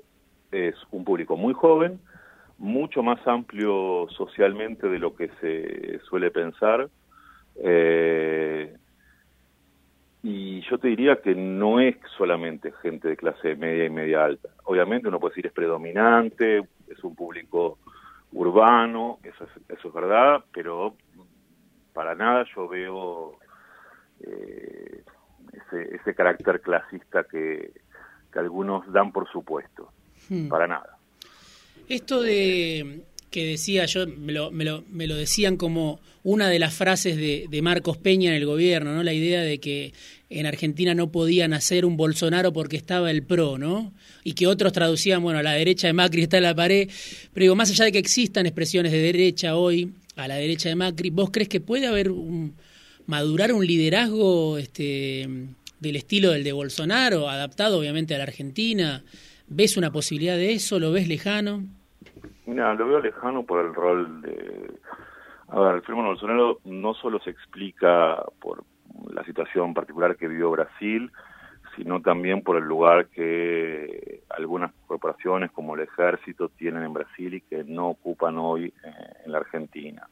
es 0.51 0.75
un 0.91 1.03
público 1.03 1.35
muy 1.35 1.53
joven, 1.53 1.99
mucho 2.57 3.03
más 3.03 3.25
amplio 3.27 4.07
socialmente 4.15 4.87
de 4.87 4.99
lo 4.99 5.15
que 5.15 5.29
se 5.41 5.99
suele 6.05 6.31
pensar, 6.31 6.89
eh, 7.57 8.73
y 10.27 10.61
yo 10.61 10.79
te 10.79 10.87
diría 10.87 11.21
que 11.21 11.35
no 11.35 11.79
es 11.79 11.97
solamente 12.17 12.71
gente 12.81 13.09
de 13.09 13.15
clase 13.15 13.55
media 13.55 13.85
y 13.85 13.91
media 13.91 14.25
alta. 14.25 14.49
Obviamente 14.63 15.07
uno 15.07 15.19
puede 15.19 15.33
decir 15.33 15.45
es 15.45 15.53
predominante, 15.53 16.67
es 16.87 17.03
un 17.03 17.15
público 17.15 17.77
urbano, 18.33 19.19
eso 19.21 19.43
es, 19.43 19.77
eso 19.77 19.87
es 19.87 19.93
verdad, 19.93 20.43
pero 20.51 20.95
para 21.93 22.15
nada 22.15 22.43
yo 22.55 22.67
veo 22.67 23.37
eh, 24.21 25.03
ese, 25.53 25.95
ese 25.95 26.15
carácter 26.15 26.59
clasista 26.59 27.25
que, 27.25 27.71
que 28.33 28.39
algunos 28.39 28.91
dan 28.91 29.11
por 29.11 29.29
supuesto. 29.31 29.91
Hmm. 30.27 30.47
Para 30.47 30.65
nada. 30.65 30.97
Esto 31.87 32.23
de 32.23 33.03
que 33.35 33.45
decía 33.45 33.85
yo, 33.85 34.07
me 34.07 34.31
lo, 34.31 34.49
me 34.49 34.63
lo, 34.63 34.85
me 34.89 35.07
lo 35.07 35.15
decían 35.17 35.57
como 35.57 35.99
una 36.23 36.47
de 36.47 36.57
las 36.57 36.73
frases 36.73 37.17
de, 37.17 37.47
de, 37.49 37.61
Marcos 37.61 37.97
Peña 37.97 38.29
en 38.29 38.37
el 38.37 38.45
gobierno, 38.45 38.95
¿no? 38.95 39.03
La 39.03 39.11
idea 39.11 39.41
de 39.41 39.57
que 39.57 39.91
en 40.29 40.45
Argentina 40.45 40.95
no 40.95 41.11
podían 41.11 41.51
hacer 41.51 41.83
un 41.85 41.97
Bolsonaro 41.97 42.53
porque 42.53 42.77
estaba 42.77 43.11
el 43.11 43.23
PRO, 43.23 43.57
¿no? 43.57 43.91
Y 44.23 44.35
que 44.35 44.47
otros 44.47 44.71
traducían, 44.71 45.21
bueno, 45.21 45.39
a 45.39 45.43
la 45.43 45.51
derecha 45.51 45.87
de 45.87 45.91
Macri 45.91 46.21
está 46.21 46.39
la 46.39 46.55
pared. 46.55 46.89
Pero 47.33 47.43
digo, 47.43 47.55
más 47.57 47.69
allá 47.71 47.83
de 47.83 47.91
que 47.91 47.97
existan 47.97 48.45
expresiones 48.45 48.93
de 48.93 48.99
derecha 48.99 49.57
hoy, 49.57 49.91
a 50.15 50.29
la 50.29 50.35
derecha 50.35 50.69
de 50.69 50.75
Macri, 50.75 51.09
¿vos 51.09 51.29
crees 51.29 51.49
que 51.49 51.59
puede 51.59 51.87
haber 51.87 52.11
un, 52.11 52.55
madurar 53.05 53.51
un 53.51 53.67
liderazgo 53.67 54.57
este, 54.57 55.27
del 55.81 55.95
estilo 55.97 56.31
del 56.31 56.45
de 56.45 56.53
Bolsonaro, 56.53 57.29
adaptado 57.29 57.79
obviamente 57.79 58.15
a 58.15 58.17
la 58.17 58.23
Argentina? 58.23 59.03
¿Ves 59.49 59.75
una 59.75 59.91
posibilidad 59.91 60.37
de 60.37 60.53
eso? 60.53 60.79
¿Lo 60.79 60.93
ves 60.93 61.09
lejano? 61.09 61.65
Mira, 62.45 62.73
lo 62.73 62.87
veo 62.87 62.99
lejano 62.99 63.43
por 63.43 63.65
el 63.65 63.73
rol 63.73 64.21
de... 64.21 64.79
A 65.47 65.59
ver, 65.59 65.75
el 65.75 65.81
fenómeno 65.83 66.09
Bolsonaro 66.09 66.59
no 66.65 66.93
solo 66.95 67.19
se 67.19 67.29
explica 67.29 68.23
por 68.39 68.63
la 69.11 69.23
situación 69.23 69.73
particular 69.73 70.15
que 70.15 70.27
vivió 70.27 70.51
Brasil, 70.51 71.11
sino 71.75 72.01
también 72.01 72.41
por 72.41 72.57
el 72.57 72.63
lugar 72.63 73.07
que 73.07 74.21
algunas 74.29 74.71
corporaciones 74.87 75.51
como 75.51 75.75
el 75.75 75.81
ejército 75.81 76.49
tienen 76.49 76.83
en 76.83 76.93
Brasil 76.93 77.33
y 77.35 77.41
que 77.41 77.63
no 77.63 77.89
ocupan 77.89 78.37
hoy 78.37 78.73
eh, 78.83 78.91
en 79.25 79.31
la 79.31 79.39
Argentina. 79.39 80.07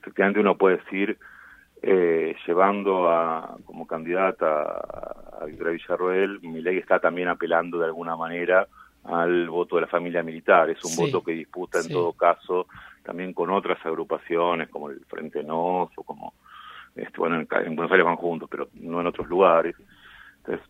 Efectivamente 0.00 0.40
uno 0.40 0.56
puede 0.56 0.78
decir, 0.78 1.18
eh, 1.82 2.34
llevando 2.46 3.08
a, 3.10 3.56
como 3.64 3.86
candidata 3.86 4.62
a, 5.40 5.44
Victoria 5.46 5.72
Villarroel, 5.72 6.40
ley 6.42 6.78
está 6.78 6.98
también 6.98 7.28
apelando 7.28 7.78
de 7.78 7.86
alguna 7.86 8.16
manera 8.16 8.66
al 9.04 9.48
voto 9.48 9.76
de 9.76 9.82
la 9.82 9.88
familia 9.88 10.22
militar. 10.22 10.70
Es 10.70 10.84
un 10.84 10.96
voto 10.96 11.22
que 11.22 11.32
disputa 11.32 11.80
en 11.80 11.88
todo 11.88 12.12
caso 12.12 12.66
también 13.02 13.32
con 13.32 13.50
otras 13.50 13.84
agrupaciones 13.84 14.68
como 14.68 14.90
el 14.90 15.04
Frente 15.06 15.42
NOS 15.42 15.90
o 15.96 16.02
como, 16.04 16.34
este, 16.94 17.18
bueno, 17.18 17.36
en, 17.36 17.76
Buenos 17.76 17.90
Aires 17.90 18.06
van 18.06 18.16
juntos, 18.16 18.48
pero 18.50 18.68
no 18.74 19.00
en 19.00 19.06
otros 19.08 19.28
lugares. 19.28 19.74
Entonces, 20.38 20.66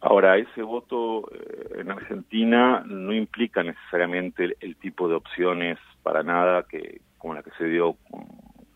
ahora, 0.00 0.36
ese 0.38 0.62
voto 0.62 1.30
eh, 1.32 1.80
en 1.80 1.90
Argentina 1.90 2.82
no 2.86 3.12
implica 3.12 3.62
necesariamente 3.62 4.56
el, 4.60 4.76
tipo 4.76 5.08
de 5.08 5.14
opciones 5.14 5.78
para 6.02 6.22
nada 6.22 6.64
que 6.64 7.00
como 7.18 7.34
la 7.34 7.42
que 7.42 7.50
se 7.58 7.64
dio 7.64 7.96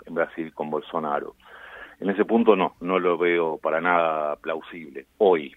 en 0.04 0.14
Brasil 0.14 0.52
con 0.52 0.68
Bolsonaro. 0.68 1.36
En 2.00 2.10
ese 2.10 2.24
punto 2.24 2.56
no, 2.56 2.74
no 2.80 2.98
lo 2.98 3.16
veo 3.16 3.56
para 3.58 3.80
nada 3.80 4.34
plausible 4.36 5.06
hoy. 5.18 5.54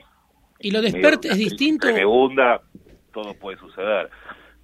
¿Y 0.59 0.69
lo 0.69 0.81
de 0.81 0.89
es 0.89 1.37
distinto? 1.37 1.87
Segunda, 1.87 2.61
todo 3.15 3.34
puede 3.34 3.57
suceder, 3.57 4.10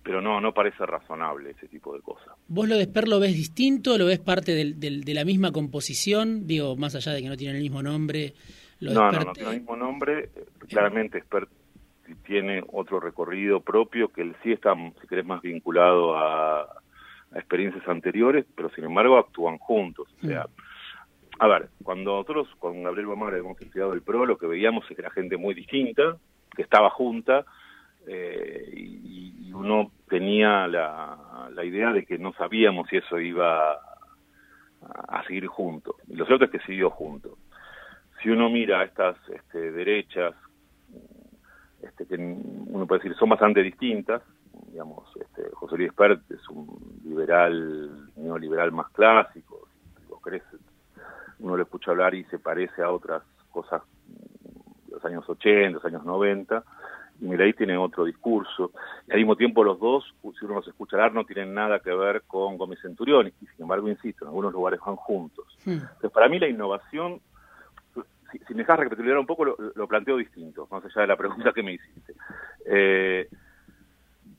pero 0.03 0.22
no, 0.22 0.41
no 0.41 0.53
parece 0.53 0.86
razonable 0.86 1.51
ese 1.51 1.70
tipo 1.70 1.96
de 1.96 2.01
cosas. 2.01 2.36
¿Vos 2.50 2.67
lo 2.67 2.75
de 2.75 2.81
Esper 2.81 3.08
lo 3.08 3.22
ves 3.22 3.34
distinto? 3.34 3.98
¿Lo 3.98 4.05
ves 4.05 4.20
parte 4.20 4.53
del, 4.53 4.77
de 4.77 5.13
la 5.13 5.24
misma 5.24 5.53
composición? 5.53 6.46
Digo, 6.46 6.75
más 6.75 6.93
allá 6.96 7.13
de 7.13 7.22
que 7.22 7.29
no 7.29 7.38
tiene 7.38 7.55
el 7.55 7.63
mismo 7.63 7.81
nombre. 7.81 8.34
no, 8.81 8.93
no, 8.93 9.12
no 9.12 9.31
tiene 9.31 9.51
el 9.51 9.60
mismo 9.60 9.77
nombre. 9.77 10.31
Claramente 10.67 11.20
Esper 11.20 11.48
tiene 12.25 12.62
otro 12.74 13.00
recorrido 13.00 13.62
propio 13.62 14.10
que 14.10 14.22
él 14.22 14.36
sí 14.43 14.51
está, 14.51 14.74
si 15.00 15.08
querés, 15.08 15.25
más 15.25 15.41
vinculado 15.41 16.17
a, 16.17 16.67
experiencias 17.34 17.88
anteriores, 17.88 18.46
pero 18.53 18.70
sin 18.72 18.84
embargo 18.84 19.17
actúan 19.17 19.58
juntos. 19.60 20.10
O 20.22 20.27
sea, 20.27 20.43
mm. 20.43 21.36
a 21.39 21.48
ver, 21.48 21.70
cuando 21.81 22.17
nosotros 22.17 22.50
con 22.60 22.84
Gabriel 22.84 23.08
Bomar 23.08 23.34
hemos 23.36 23.62
estudiado 23.62 23.93
el 23.93 24.01
PRO, 24.01 24.25
lo 24.25 24.38
que 24.38 24.48
veíamos 24.48 24.84
es 24.89 24.98
que 24.98 25.01
era 25.01 25.12
gente 25.12 25.38
muy 25.38 25.53
distinta, 25.53 26.17
que 26.53 26.63
estaba 26.63 26.89
junta, 26.89 27.46
eh, 28.08 28.70
y, 28.74 29.51
uno 29.53 29.91
tenía 30.10 30.65
la, 30.67 31.63
idea 31.63 31.91
de 31.91 32.03
que 32.05 32.17
no 32.17 32.34
sabíamos 32.34 32.88
si 32.89 32.98
eso 32.98 33.20
iba 33.20 33.74
a, 33.74 35.24
seguir 35.27 35.46
juntos. 35.46 35.96
Y 36.08 36.15
lo 36.15 36.25
cierto 36.25 36.46
es 36.46 36.51
que 36.51 36.60
siguió 36.60 36.89
junto. 36.89 37.38
Si 38.22 38.29
uno 38.29 38.50
mira 38.50 38.84
estas 38.84 39.17
este, 39.29 39.72
derechas, 39.72 40.34
este, 41.84 42.08
que 42.08 42.15
uno 42.15 42.88
puede 42.88 43.03
decir 43.03 43.15
son 43.17 43.29
bastante 43.29 43.62
distintas, 43.62 44.24
digamos, 44.72 45.15
este, 45.17 45.50
José 45.53 45.77
Luis 45.77 45.93
Pert 45.93 46.24
es 46.31 46.50
un 46.50 47.00
liberal, 47.03 48.10
neoliberal 48.15 48.72
más 48.72 48.89
clásico, 48.89 49.67
uno 51.39 51.58
lo 51.58 51.63
escucha 51.63 51.91
hablar 51.91 52.13
y 52.13 52.24
se 52.25 52.39
parece 52.39 52.81
a 52.81 52.91
otras 52.91 53.24
cosas 53.50 53.81
de 54.88 54.93
los 54.93 55.05
años 55.05 55.27
80, 55.27 55.72
los 55.72 55.86
años 55.86 56.05
90, 56.05 56.58
y 56.58 56.63
Milei 57.21 57.53
tiene 57.53 57.77
otro 57.77 58.05
discurso. 58.05 58.71
Y 59.07 59.11
al 59.11 59.17
mismo 59.19 59.35
tiempo 59.35 59.63
los 59.63 59.79
dos, 59.79 60.03
si 60.21 60.45
uno 60.45 60.55
los 60.55 60.67
escucha 60.67 60.97
hablar, 60.97 61.13
no 61.13 61.23
tienen 61.23 61.53
nada 61.53 61.79
que 61.79 61.93
ver 61.93 62.23
con 62.27 62.57
Gómez 62.57 62.79
Centurión, 62.81 63.27
y 63.27 63.45
sin 63.45 63.61
embargo, 63.61 63.87
insisto, 63.87 64.25
en 64.25 64.29
algunos 64.29 64.53
lugares 64.53 64.79
van 64.85 64.95
juntos. 64.95 65.45
Hmm. 65.65 65.73
Entonces, 65.73 66.11
para 66.11 66.27
mí 66.27 66.39
la 66.39 66.47
innovación, 66.47 67.21
si, 68.31 68.53
me 68.53 68.61
dejas 68.63 68.79
recapitular 68.79 69.17
un 69.17 69.25
poco, 69.25 69.45
lo, 69.45 69.87
planteo 69.87 70.17
distinto, 70.17 70.67
más 70.71 70.83
allá 70.83 71.01
de 71.01 71.07
la 71.07 71.17
pregunta 71.17 71.51
que 71.53 71.63
me 71.63 71.73
hiciste. 71.73 72.13
Eh, 72.65 73.29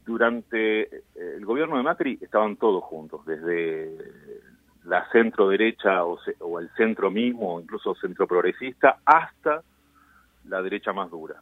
durante 0.04 0.82
eh, 0.82 1.02
el 1.36 1.44
gobierno 1.44 1.76
de 1.76 1.84
Macri 1.84 2.18
estaban 2.20 2.56
todos 2.56 2.82
juntos, 2.82 3.24
desde 3.24 3.96
la 4.84 5.08
centro 5.12 5.48
derecha 5.48 6.04
o, 6.04 6.18
o 6.40 6.58
el 6.58 6.68
centro 6.70 7.10
mismo, 7.10 7.54
o 7.54 7.60
incluso 7.60 7.94
centro 7.94 8.26
progresista, 8.26 8.98
hasta 9.04 9.62
la 10.48 10.60
derecha 10.60 10.92
más 10.92 11.08
dura. 11.08 11.40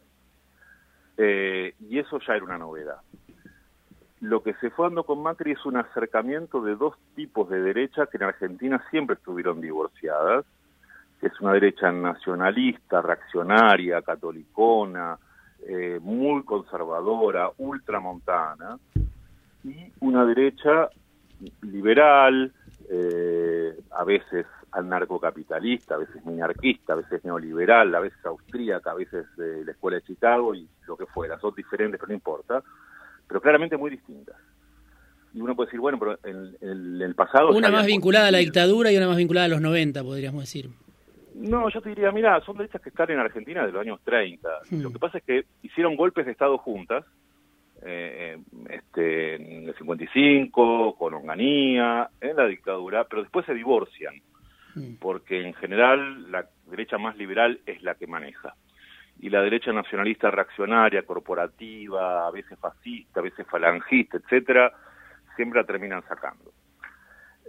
Eh, 1.17 1.73
y 1.79 1.99
eso 1.99 2.19
ya 2.25 2.35
era 2.35 2.45
una 2.45 2.57
novedad. 2.57 3.01
Lo 4.21 4.43
que 4.43 4.53
se 4.55 4.69
fue 4.69 4.85
dando 4.85 5.03
con 5.03 5.21
Macri 5.23 5.51
es 5.51 5.65
un 5.65 5.77
acercamiento 5.77 6.61
de 6.61 6.75
dos 6.75 6.95
tipos 7.15 7.49
de 7.49 7.61
derecha 7.61 8.05
que 8.05 8.17
en 8.17 8.23
Argentina 8.23 8.83
siempre 8.91 9.15
estuvieron 9.15 9.61
divorciadas, 9.61 10.45
que 11.19 11.27
es 11.27 11.41
una 11.41 11.53
derecha 11.53 11.91
nacionalista, 11.91 13.01
reaccionaria, 13.01 14.01
catolicona, 14.01 15.17
eh, 15.67 15.99
muy 16.01 16.43
conservadora, 16.43 17.49
ultramontana, 17.57 18.77
y 19.63 19.91
una 19.99 20.25
derecha 20.25 20.89
liberal, 21.61 22.51
eh, 22.89 23.75
a 23.91 24.03
veces 24.03 24.45
anarcocapitalista, 24.71 25.95
a 25.95 25.99
veces 25.99 26.25
minarquista, 26.25 26.93
a 26.93 26.97
veces 26.97 27.23
neoliberal, 27.25 27.93
a 27.93 27.99
veces 27.99 28.25
austríaca, 28.25 28.91
a 28.91 28.95
veces 28.95 29.25
de 29.35 29.65
la 29.65 29.71
Escuela 29.71 29.97
de 29.97 30.03
Chicago 30.03 30.55
y 30.55 30.67
lo 30.87 30.95
que 30.95 31.05
fuera. 31.07 31.39
Son 31.39 31.53
diferentes, 31.55 31.99
pero 31.99 32.09
no 32.09 32.15
importa, 32.15 32.63
pero 33.27 33.41
claramente 33.41 33.77
muy 33.77 33.91
distintas. 33.91 34.35
Y 35.33 35.39
uno 35.39 35.55
puede 35.55 35.67
decir, 35.67 35.79
bueno, 35.79 35.97
pero 35.97 36.17
en, 36.23 37.01
el 37.01 37.15
pasado... 37.15 37.51
Una 37.51 37.71
más 37.71 37.85
vinculada 37.85 38.27
a 38.27 38.31
la 38.31 38.39
dictadura 38.39 38.91
y 38.91 38.97
una 38.97 39.07
más 39.07 39.17
vinculada 39.17 39.45
a 39.45 39.49
los 39.49 39.61
90, 39.61 40.03
podríamos 40.03 40.41
decir. 40.41 40.69
No, 41.35 41.69
yo 41.69 41.81
te 41.81 41.89
diría, 41.89 42.11
mira, 42.11 42.41
son 42.41 42.57
derechas 42.57 42.81
que 42.81 42.89
están 42.89 43.09
en 43.11 43.19
Argentina 43.19 43.65
de 43.65 43.71
los 43.71 43.81
años 43.81 43.99
30. 44.03 44.49
Hmm. 44.69 44.81
Lo 44.81 44.91
que 44.91 44.99
pasa 44.99 45.17
es 45.19 45.23
que 45.23 45.45
hicieron 45.63 45.95
golpes 45.95 46.25
de 46.25 46.33
Estado 46.33 46.57
juntas, 46.57 47.05
eh, 47.83 48.37
este, 48.69 49.35
en 49.35 49.69
el 49.69 49.75
55, 49.75 50.95
con 50.97 51.13
Onganía, 51.13 52.09
en 52.19 52.35
la 52.35 52.47
dictadura, 52.47 53.05
pero 53.05 53.21
después 53.21 53.45
se 53.45 53.53
divorcian. 53.53 54.15
Porque 54.99 55.45
en 55.45 55.53
general 55.53 56.31
la 56.31 56.45
derecha 56.67 56.97
más 56.97 57.17
liberal 57.17 57.59
es 57.65 57.81
la 57.83 57.95
que 57.95 58.07
maneja. 58.07 58.55
Y 59.19 59.29
la 59.29 59.41
derecha 59.41 59.71
nacionalista 59.71 60.31
reaccionaria, 60.31 61.03
corporativa, 61.03 62.27
a 62.27 62.31
veces 62.31 62.57
fascista, 62.59 63.19
a 63.19 63.23
veces 63.23 63.45
falangista, 63.47 64.17
etcétera, 64.17 64.71
siempre 65.35 65.61
la 65.61 65.67
terminan 65.67 66.03
sacando. 66.07 66.51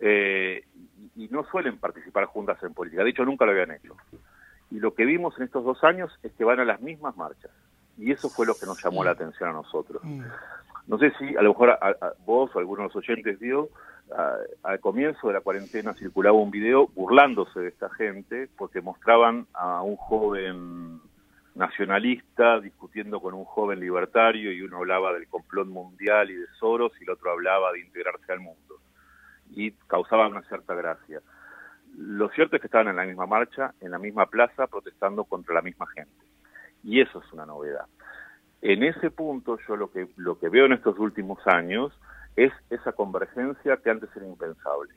Eh, 0.00 0.64
y 1.16 1.28
no 1.28 1.44
suelen 1.44 1.78
participar 1.78 2.24
juntas 2.26 2.62
en 2.62 2.74
política, 2.74 3.04
de 3.04 3.10
hecho 3.10 3.24
nunca 3.24 3.44
lo 3.44 3.52
habían 3.52 3.70
hecho. 3.70 3.96
Y 4.70 4.80
lo 4.80 4.94
que 4.94 5.04
vimos 5.04 5.36
en 5.38 5.44
estos 5.44 5.64
dos 5.64 5.82
años 5.84 6.18
es 6.22 6.32
que 6.32 6.44
van 6.44 6.60
a 6.60 6.64
las 6.64 6.80
mismas 6.80 7.16
marchas 7.16 7.50
y 7.98 8.10
eso 8.10 8.28
fue 8.28 8.46
lo 8.46 8.54
que 8.54 8.66
nos 8.66 8.82
llamó 8.82 9.04
la 9.04 9.12
atención 9.12 9.50
a 9.50 9.52
nosotros. 9.52 10.02
Mm. 10.04 10.22
No 10.86 10.98
sé 10.98 11.12
si 11.18 11.36
a 11.36 11.42
lo 11.42 11.50
mejor 11.50 11.78
vos 12.24 12.50
o 12.54 12.58
alguno 12.58 12.82
de 12.82 12.88
los 12.88 12.96
oyentes 12.96 13.38
vio, 13.38 13.68
al 14.62 14.80
comienzo 14.80 15.28
de 15.28 15.34
la 15.34 15.40
cuarentena 15.40 15.94
circulaba 15.94 16.36
un 16.36 16.50
video 16.50 16.88
burlándose 16.88 17.60
de 17.60 17.68
esta 17.68 17.90
gente 17.90 18.48
porque 18.56 18.80
mostraban 18.80 19.46
a 19.54 19.82
un 19.82 19.96
joven 19.96 21.00
nacionalista 21.54 22.60
discutiendo 22.60 23.20
con 23.20 23.34
un 23.34 23.44
joven 23.44 23.80
libertario 23.80 24.52
y 24.52 24.62
uno 24.62 24.78
hablaba 24.78 25.12
del 25.12 25.28
complot 25.28 25.68
mundial 25.68 26.30
y 26.30 26.34
de 26.34 26.46
Soros 26.58 26.92
y 27.00 27.04
el 27.04 27.10
otro 27.10 27.30
hablaba 27.30 27.72
de 27.72 27.80
integrarse 27.80 28.32
al 28.32 28.40
mundo. 28.40 28.76
Y 29.50 29.72
causaba 29.86 30.28
una 30.28 30.42
cierta 30.42 30.74
gracia. 30.74 31.20
Lo 31.96 32.30
cierto 32.30 32.56
es 32.56 32.62
que 32.62 32.68
estaban 32.68 32.88
en 32.88 32.96
la 32.96 33.04
misma 33.04 33.26
marcha, 33.26 33.74
en 33.80 33.90
la 33.90 33.98
misma 33.98 34.26
plaza, 34.26 34.66
protestando 34.66 35.24
contra 35.24 35.54
la 35.54 35.62
misma 35.62 35.86
gente 35.88 36.32
y 36.82 37.00
eso 37.00 37.22
es 37.24 37.32
una 37.32 37.46
novedad. 37.46 37.86
En 38.60 38.82
ese 38.82 39.10
punto 39.10 39.58
yo 39.66 39.76
lo 39.76 39.90
que, 39.90 40.08
lo 40.16 40.38
que 40.38 40.48
veo 40.48 40.66
en 40.66 40.72
estos 40.72 40.98
últimos 40.98 41.38
años 41.46 41.92
es 42.36 42.52
esa 42.70 42.92
convergencia 42.92 43.76
que 43.78 43.90
antes 43.90 44.08
era 44.16 44.26
impensable 44.26 44.92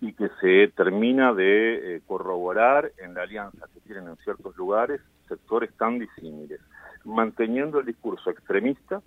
y 0.00 0.12
que 0.12 0.28
se 0.40 0.72
termina 0.76 1.32
de 1.32 1.96
eh, 1.96 2.02
corroborar 2.06 2.92
en 2.98 3.14
la 3.14 3.22
alianza 3.22 3.66
que 3.72 3.80
tienen 3.80 4.08
en 4.08 4.16
ciertos 4.18 4.56
lugares 4.56 5.00
sectores 5.28 5.72
tan 5.76 5.98
disímiles, 5.98 6.60
manteniendo 7.04 7.80
el 7.80 7.86
discurso 7.86 8.30
extremista, 8.30 9.00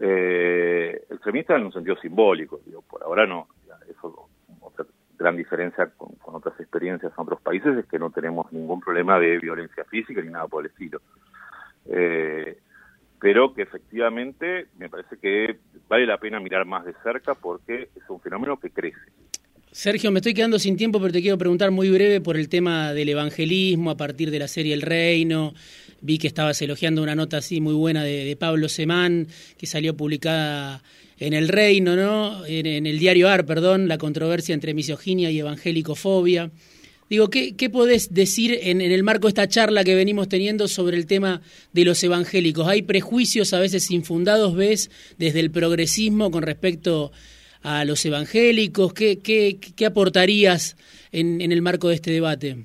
eh, 0.00 1.04
extremista 1.08 1.56
en 1.56 1.66
un 1.66 1.72
sentido 1.72 1.96
simbólico, 1.96 2.60
digo, 2.66 2.82
por 2.82 3.02
ahora 3.02 3.26
no, 3.26 3.48
eso 3.88 4.28
otra 4.60 4.84
gran 5.18 5.36
diferencia 5.36 5.90
con, 5.96 6.16
otras 6.22 6.58
experiencias 6.60 7.12
en 7.16 7.22
otros 7.22 7.40
países 7.40 7.76
es 7.78 7.86
que 7.86 7.98
no 7.98 8.10
tenemos 8.10 8.52
ningún 8.52 8.80
problema 8.80 9.18
de 9.18 9.38
violencia 9.38 9.84
física 9.84 10.20
ni 10.20 10.30
nada 10.30 10.48
por 10.48 10.64
el 10.64 10.70
estilo. 10.70 11.00
Eh, 11.86 12.58
pero 13.20 13.54
que 13.54 13.62
efectivamente 13.62 14.66
me 14.78 14.88
parece 14.88 15.16
que 15.18 15.58
vale 15.88 16.06
la 16.06 16.18
pena 16.18 16.40
mirar 16.40 16.64
más 16.66 16.84
de 16.84 16.94
cerca 17.02 17.34
porque 17.34 17.88
es 17.94 18.02
un 18.08 18.20
fenómeno 18.20 18.58
que 18.58 18.70
crece. 18.70 18.98
Sergio, 19.76 20.10
me 20.10 20.20
estoy 20.20 20.32
quedando 20.32 20.58
sin 20.58 20.78
tiempo, 20.78 20.98
pero 21.00 21.12
te 21.12 21.20
quiero 21.20 21.36
preguntar 21.36 21.70
muy 21.70 21.90
breve 21.90 22.22
por 22.22 22.38
el 22.38 22.48
tema 22.48 22.94
del 22.94 23.10
evangelismo 23.10 23.90
a 23.90 23.96
partir 23.98 24.30
de 24.30 24.38
la 24.38 24.48
serie 24.48 24.72
El 24.72 24.80
Reino. 24.80 25.52
Vi 26.00 26.16
que 26.16 26.28
estabas 26.28 26.60
elogiando 26.62 27.02
una 27.02 27.14
nota 27.14 27.36
así 27.36 27.60
muy 27.60 27.74
buena 27.74 28.02
de, 28.02 28.34
Pablo 28.36 28.70
Semán, 28.70 29.28
que 29.58 29.66
salió 29.66 29.94
publicada 29.94 30.82
en 31.18 31.34
El 31.34 31.48
Reino, 31.48 31.94
¿no? 31.94 32.46
En, 32.46 32.86
el 32.86 32.98
diario 32.98 33.28
AR, 33.28 33.44
perdón, 33.44 33.86
la 33.86 33.98
controversia 33.98 34.54
entre 34.54 34.72
misoginia 34.72 35.30
y 35.30 35.40
evangelicofobia. 35.40 36.50
Digo, 37.08 37.30
¿qué, 37.30 37.56
qué 37.56 37.70
podés 37.70 38.12
decir 38.12 38.58
en, 38.62 38.80
en, 38.80 38.90
el 38.90 39.04
marco 39.04 39.28
de 39.28 39.28
esta 39.28 39.46
charla 39.46 39.84
que 39.84 39.94
venimos 39.94 40.28
teniendo 40.28 40.66
sobre 40.66 40.96
el 40.96 41.06
tema 41.06 41.40
de 41.72 41.84
los 41.84 42.02
evangélicos? 42.02 42.66
¿Hay 42.66 42.82
prejuicios 42.82 43.54
a 43.54 43.60
veces 43.60 43.90
infundados, 43.92 44.56
ves, 44.56 44.90
desde 45.16 45.38
el 45.38 45.52
progresismo 45.52 46.32
con 46.32 46.42
respecto 46.42 47.12
a 47.62 47.84
los 47.84 48.04
evangélicos? 48.04 48.92
¿Qué, 48.92 49.20
qué, 49.22 49.58
qué 49.76 49.86
aportarías 49.86 50.76
en, 51.12 51.40
el 51.40 51.62
marco 51.62 51.88
de 51.88 51.94
este 51.94 52.10
debate? 52.10 52.56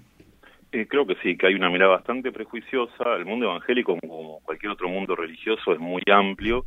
Eh, 0.71 0.87
creo 0.87 1.05
que 1.05 1.15
sí, 1.21 1.37
que 1.37 1.47
hay 1.47 1.53
una 1.53 1.69
mirada 1.69 1.91
bastante 1.91 2.31
prejuiciosa. 2.31 3.15
El 3.17 3.25
mundo 3.25 3.45
evangélico, 3.45 3.97
como 3.99 4.39
cualquier 4.39 4.71
otro 4.71 4.89
mundo 4.89 5.15
religioso, 5.15 5.73
es 5.73 5.79
muy 5.79 6.01
amplio 6.11 6.65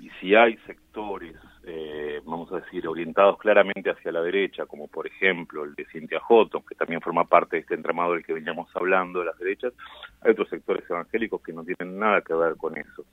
y 0.00 0.10
si 0.20 0.34
hay 0.34 0.56
sectores 0.66 1.34
eh, 1.66 2.20
vamos 2.24 2.52
a 2.52 2.56
decir, 2.56 2.86
orientados 2.86 3.38
claramente 3.38 3.90
hacia 3.90 4.12
la 4.12 4.20
derecha, 4.20 4.66
como 4.66 4.86
por 4.88 5.06
ejemplo 5.06 5.64
el 5.64 5.74
de 5.74 5.86
Cintia 5.86 6.20
Joto, 6.20 6.62
que 6.64 6.74
también 6.74 7.00
forma 7.00 7.24
parte 7.24 7.56
de 7.56 7.62
este 7.62 7.74
entramado 7.74 8.12
del 8.12 8.24
que 8.24 8.34
veníamos 8.34 8.68
hablando 8.74 9.20
de 9.20 9.26
las 9.26 9.38
derechas, 9.38 9.72
hay 10.20 10.32
otros 10.32 10.48
sectores 10.50 10.88
evangélicos 10.88 11.40
que 11.42 11.52
no 11.52 11.64
tienen 11.64 11.98
nada 11.98 12.20
que 12.20 12.34
ver 12.34 12.56
con 12.56 12.76
eso. 12.76 13.04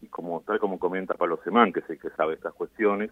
Y 0.00 0.08
como 0.08 0.40
tal 0.40 0.58
como 0.58 0.80
comenta 0.80 1.14
Pablo 1.14 1.38
Semán, 1.44 1.72
que 1.72 1.80
es 1.80 1.90
el 1.90 2.00
que 2.00 2.10
sabe 2.10 2.34
estas 2.34 2.54
cuestiones, 2.54 3.10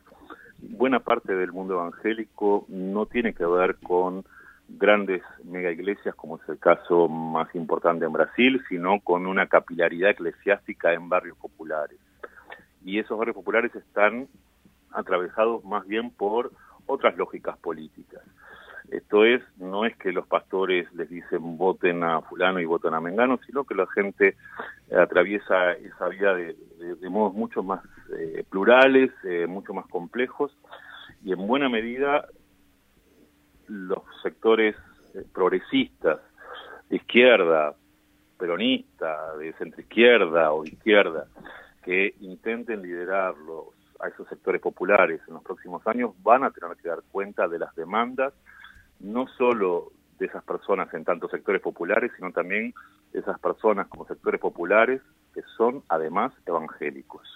buena 0.59 0.99
parte 0.99 1.35
del 1.37 1.53
mundo 1.53 1.75
evangélico 1.75 2.65
no 2.69 3.07
tiene 3.07 3.33
que 3.33 3.47
ver 3.47 3.77
con 3.77 4.25
grandes 4.69 5.23
mega 5.45 5.71
iglesias, 5.71 6.15
como 6.17 6.37
es 6.37 6.49
el 6.49 6.59
caso 6.59 7.09
más 7.09 7.55
importante 7.55 8.05
en 8.05 8.13
Brasil, 8.13 8.61
sino 8.69 9.01
con 9.01 9.27
una 9.27 9.47
capilaridad 9.47 10.11
eclesiástica 10.11 10.93
en 10.93 11.09
barrios 11.09 11.37
populares. 11.39 11.99
Y 12.85 12.99
esos 12.99 13.19
barrios 13.19 13.37
populares 13.37 13.75
están 13.75 14.29
atravesados 14.93 15.65
más 15.65 15.87
bien 15.87 16.11
por 16.11 16.53
otras 16.87 17.17
lógicas 17.17 17.57
políticas. 17.59 18.23
Esto 18.91 19.25
es, 19.25 19.41
no 19.57 19.85
es 19.85 19.97
que 19.97 20.11
los 20.11 20.27
pastores 20.27 20.93
les 20.95 21.09
dicen 21.09 21.57
voten 21.57 22.03
a 22.03 22.23
fulano 22.23 22.59
y 22.59 22.65
voten 22.65 22.93
a 22.95 23.01
mengano, 23.01 23.39
sino 23.47 23.65
que 23.65 23.77
la 23.77 23.87
gente 23.87 24.37
atraviesa 24.93 25.73
esa 25.73 26.09
vida 26.09 26.35
de, 26.35 26.57
modos 27.09 27.35
mucho 27.35 27.63
más 27.63 27.83
eh, 28.19 28.45
plurales, 28.51 29.13
eh, 29.25 29.47
mucho 29.47 29.75
más 29.75 29.87
complejos, 29.87 30.57
y 31.25 31.33
en 31.33 31.47
buena 31.47 31.69
medida 31.69 32.27
los 33.69 34.03
sectores 34.23 34.75
eh, 35.15 35.25
progresistas, 35.33 36.19
de 36.89 36.97
izquierda, 36.97 37.77
peronista, 38.37 39.37
de 39.37 39.53
centroizquierda 39.53 40.51
o 40.53 40.65
izquierda, 40.65 41.29
que 41.85 42.15
intenten 42.21 42.83
liderar 42.83 43.37
los 43.37 43.80
a 44.03 44.09
esos 44.09 44.29
sectores 44.29 44.61
populares 44.61 45.21
en 45.29 45.35
los 45.35 45.43
próximos 45.43 45.87
años 45.87 46.13
van 46.23 46.45
a 46.45 46.51
tener 46.51 46.77
que 46.77 46.89
dar 46.89 47.01
cuenta 47.11 47.49
de 47.49 47.59
las 47.59 47.75
demandas 47.75 48.33
no 49.01 49.27
solo 49.39 49.93
de 50.19 50.27
esas 50.27 50.45
personas 50.45 50.93
en 50.95 51.05
tantos 51.05 51.31
sectores 51.31 51.63
populares, 51.63 52.13
sino 52.17 52.31
también 52.31 52.75
de 53.13 53.21
esas 53.21 53.39
personas 53.41 53.89
como 53.89 54.07
sectores 54.07 54.41
populares 54.41 55.01
que 55.35 55.41
son 55.57 55.83
además 55.89 56.33
evangélicos. 56.47 57.27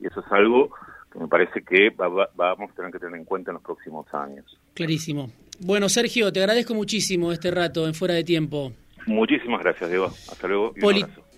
Y 0.00 0.06
eso 0.06 0.20
es 0.20 0.32
algo 0.32 0.70
que 1.12 1.18
me 1.18 1.28
parece 1.28 1.62
que 1.62 1.90
vamos 1.90 2.70
a 2.70 2.74
tener 2.74 2.92
que 2.92 2.98
tener 2.98 3.18
en 3.18 3.24
cuenta 3.24 3.50
en 3.50 3.54
los 3.54 3.62
próximos 3.62 4.12
años. 4.12 4.44
Clarísimo. 4.74 5.30
Bueno, 5.60 5.88
Sergio, 5.88 6.32
te 6.32 6.40
agradezco 6.40 6.74
muchísimo 6.74 7.32
este 7.32 7.50
rato 7.50 7.86
en 7.86 7.94
Fuera 7.94 8.14
de 8.14 8.24
Tiempo. 8.24 8.72
Muchísimas 9.06 9.62
gracias, 9.62 9.88
Diego. 9.88 10.06
Hasta 10.06 10.48
luego. 10.48 10.74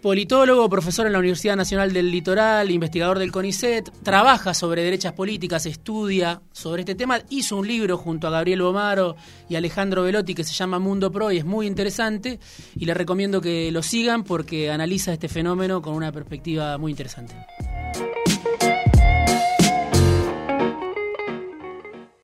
Politólogo, 0.02 0.68
profesor 0.68 1.06
en 1.06 1.12
la 1.12 1.18
Universidad 1.18 1.56
Nacional 1.56 1.92
del 1.92 2.10
Litoral, 2.10 2.70
investigador 2.70 3.18
del 3.18 3.32
CONICET, 3.32 3.90
trabaja 4.04 4.54
sobre 4.54 4.84
derechas 4.84 5.12
políticas, 5.12 5.66
estudia 5.66 6.40
sobre 6.52 6.82
este 6.82 6.94
tema, 6.94 7.20
hizo 7.30 7.56
un 7.56 7.66
libro 7.66 7.96
junto 7.96 8.28
a 8.28 8.30
Gabriel 8.30 8.62
Bomaro 8.62 9.16
y 9.48 9.56
Alejandro 9.56 10.04
Velotti 10.04 10.34
que 10.34 10.44
se 10.44 10.54
llama 10.54 10.78
Mundo 10.78 11.10
Pro 11.10 11.32
y 11.32 11.38
es 11.38 11.44
muy 11.44 11.66
interesante 11.66 12.38
y 12.76 12.84
le 12.84 12.94
recomiendo 12.94 13.40
que 13.40 13.72
lo 13.72 13.82
sigan 13.82 14.22
porque 14.22 14.70
analiza 14.70 15.12
este 15.12 15.28
fenómeno 15.28 15.82
con 15.82 15.94
una 15.94 16.12
perspectiva 16.12 16.78
muy 16.78 16.92
interesante. 16.92 17.34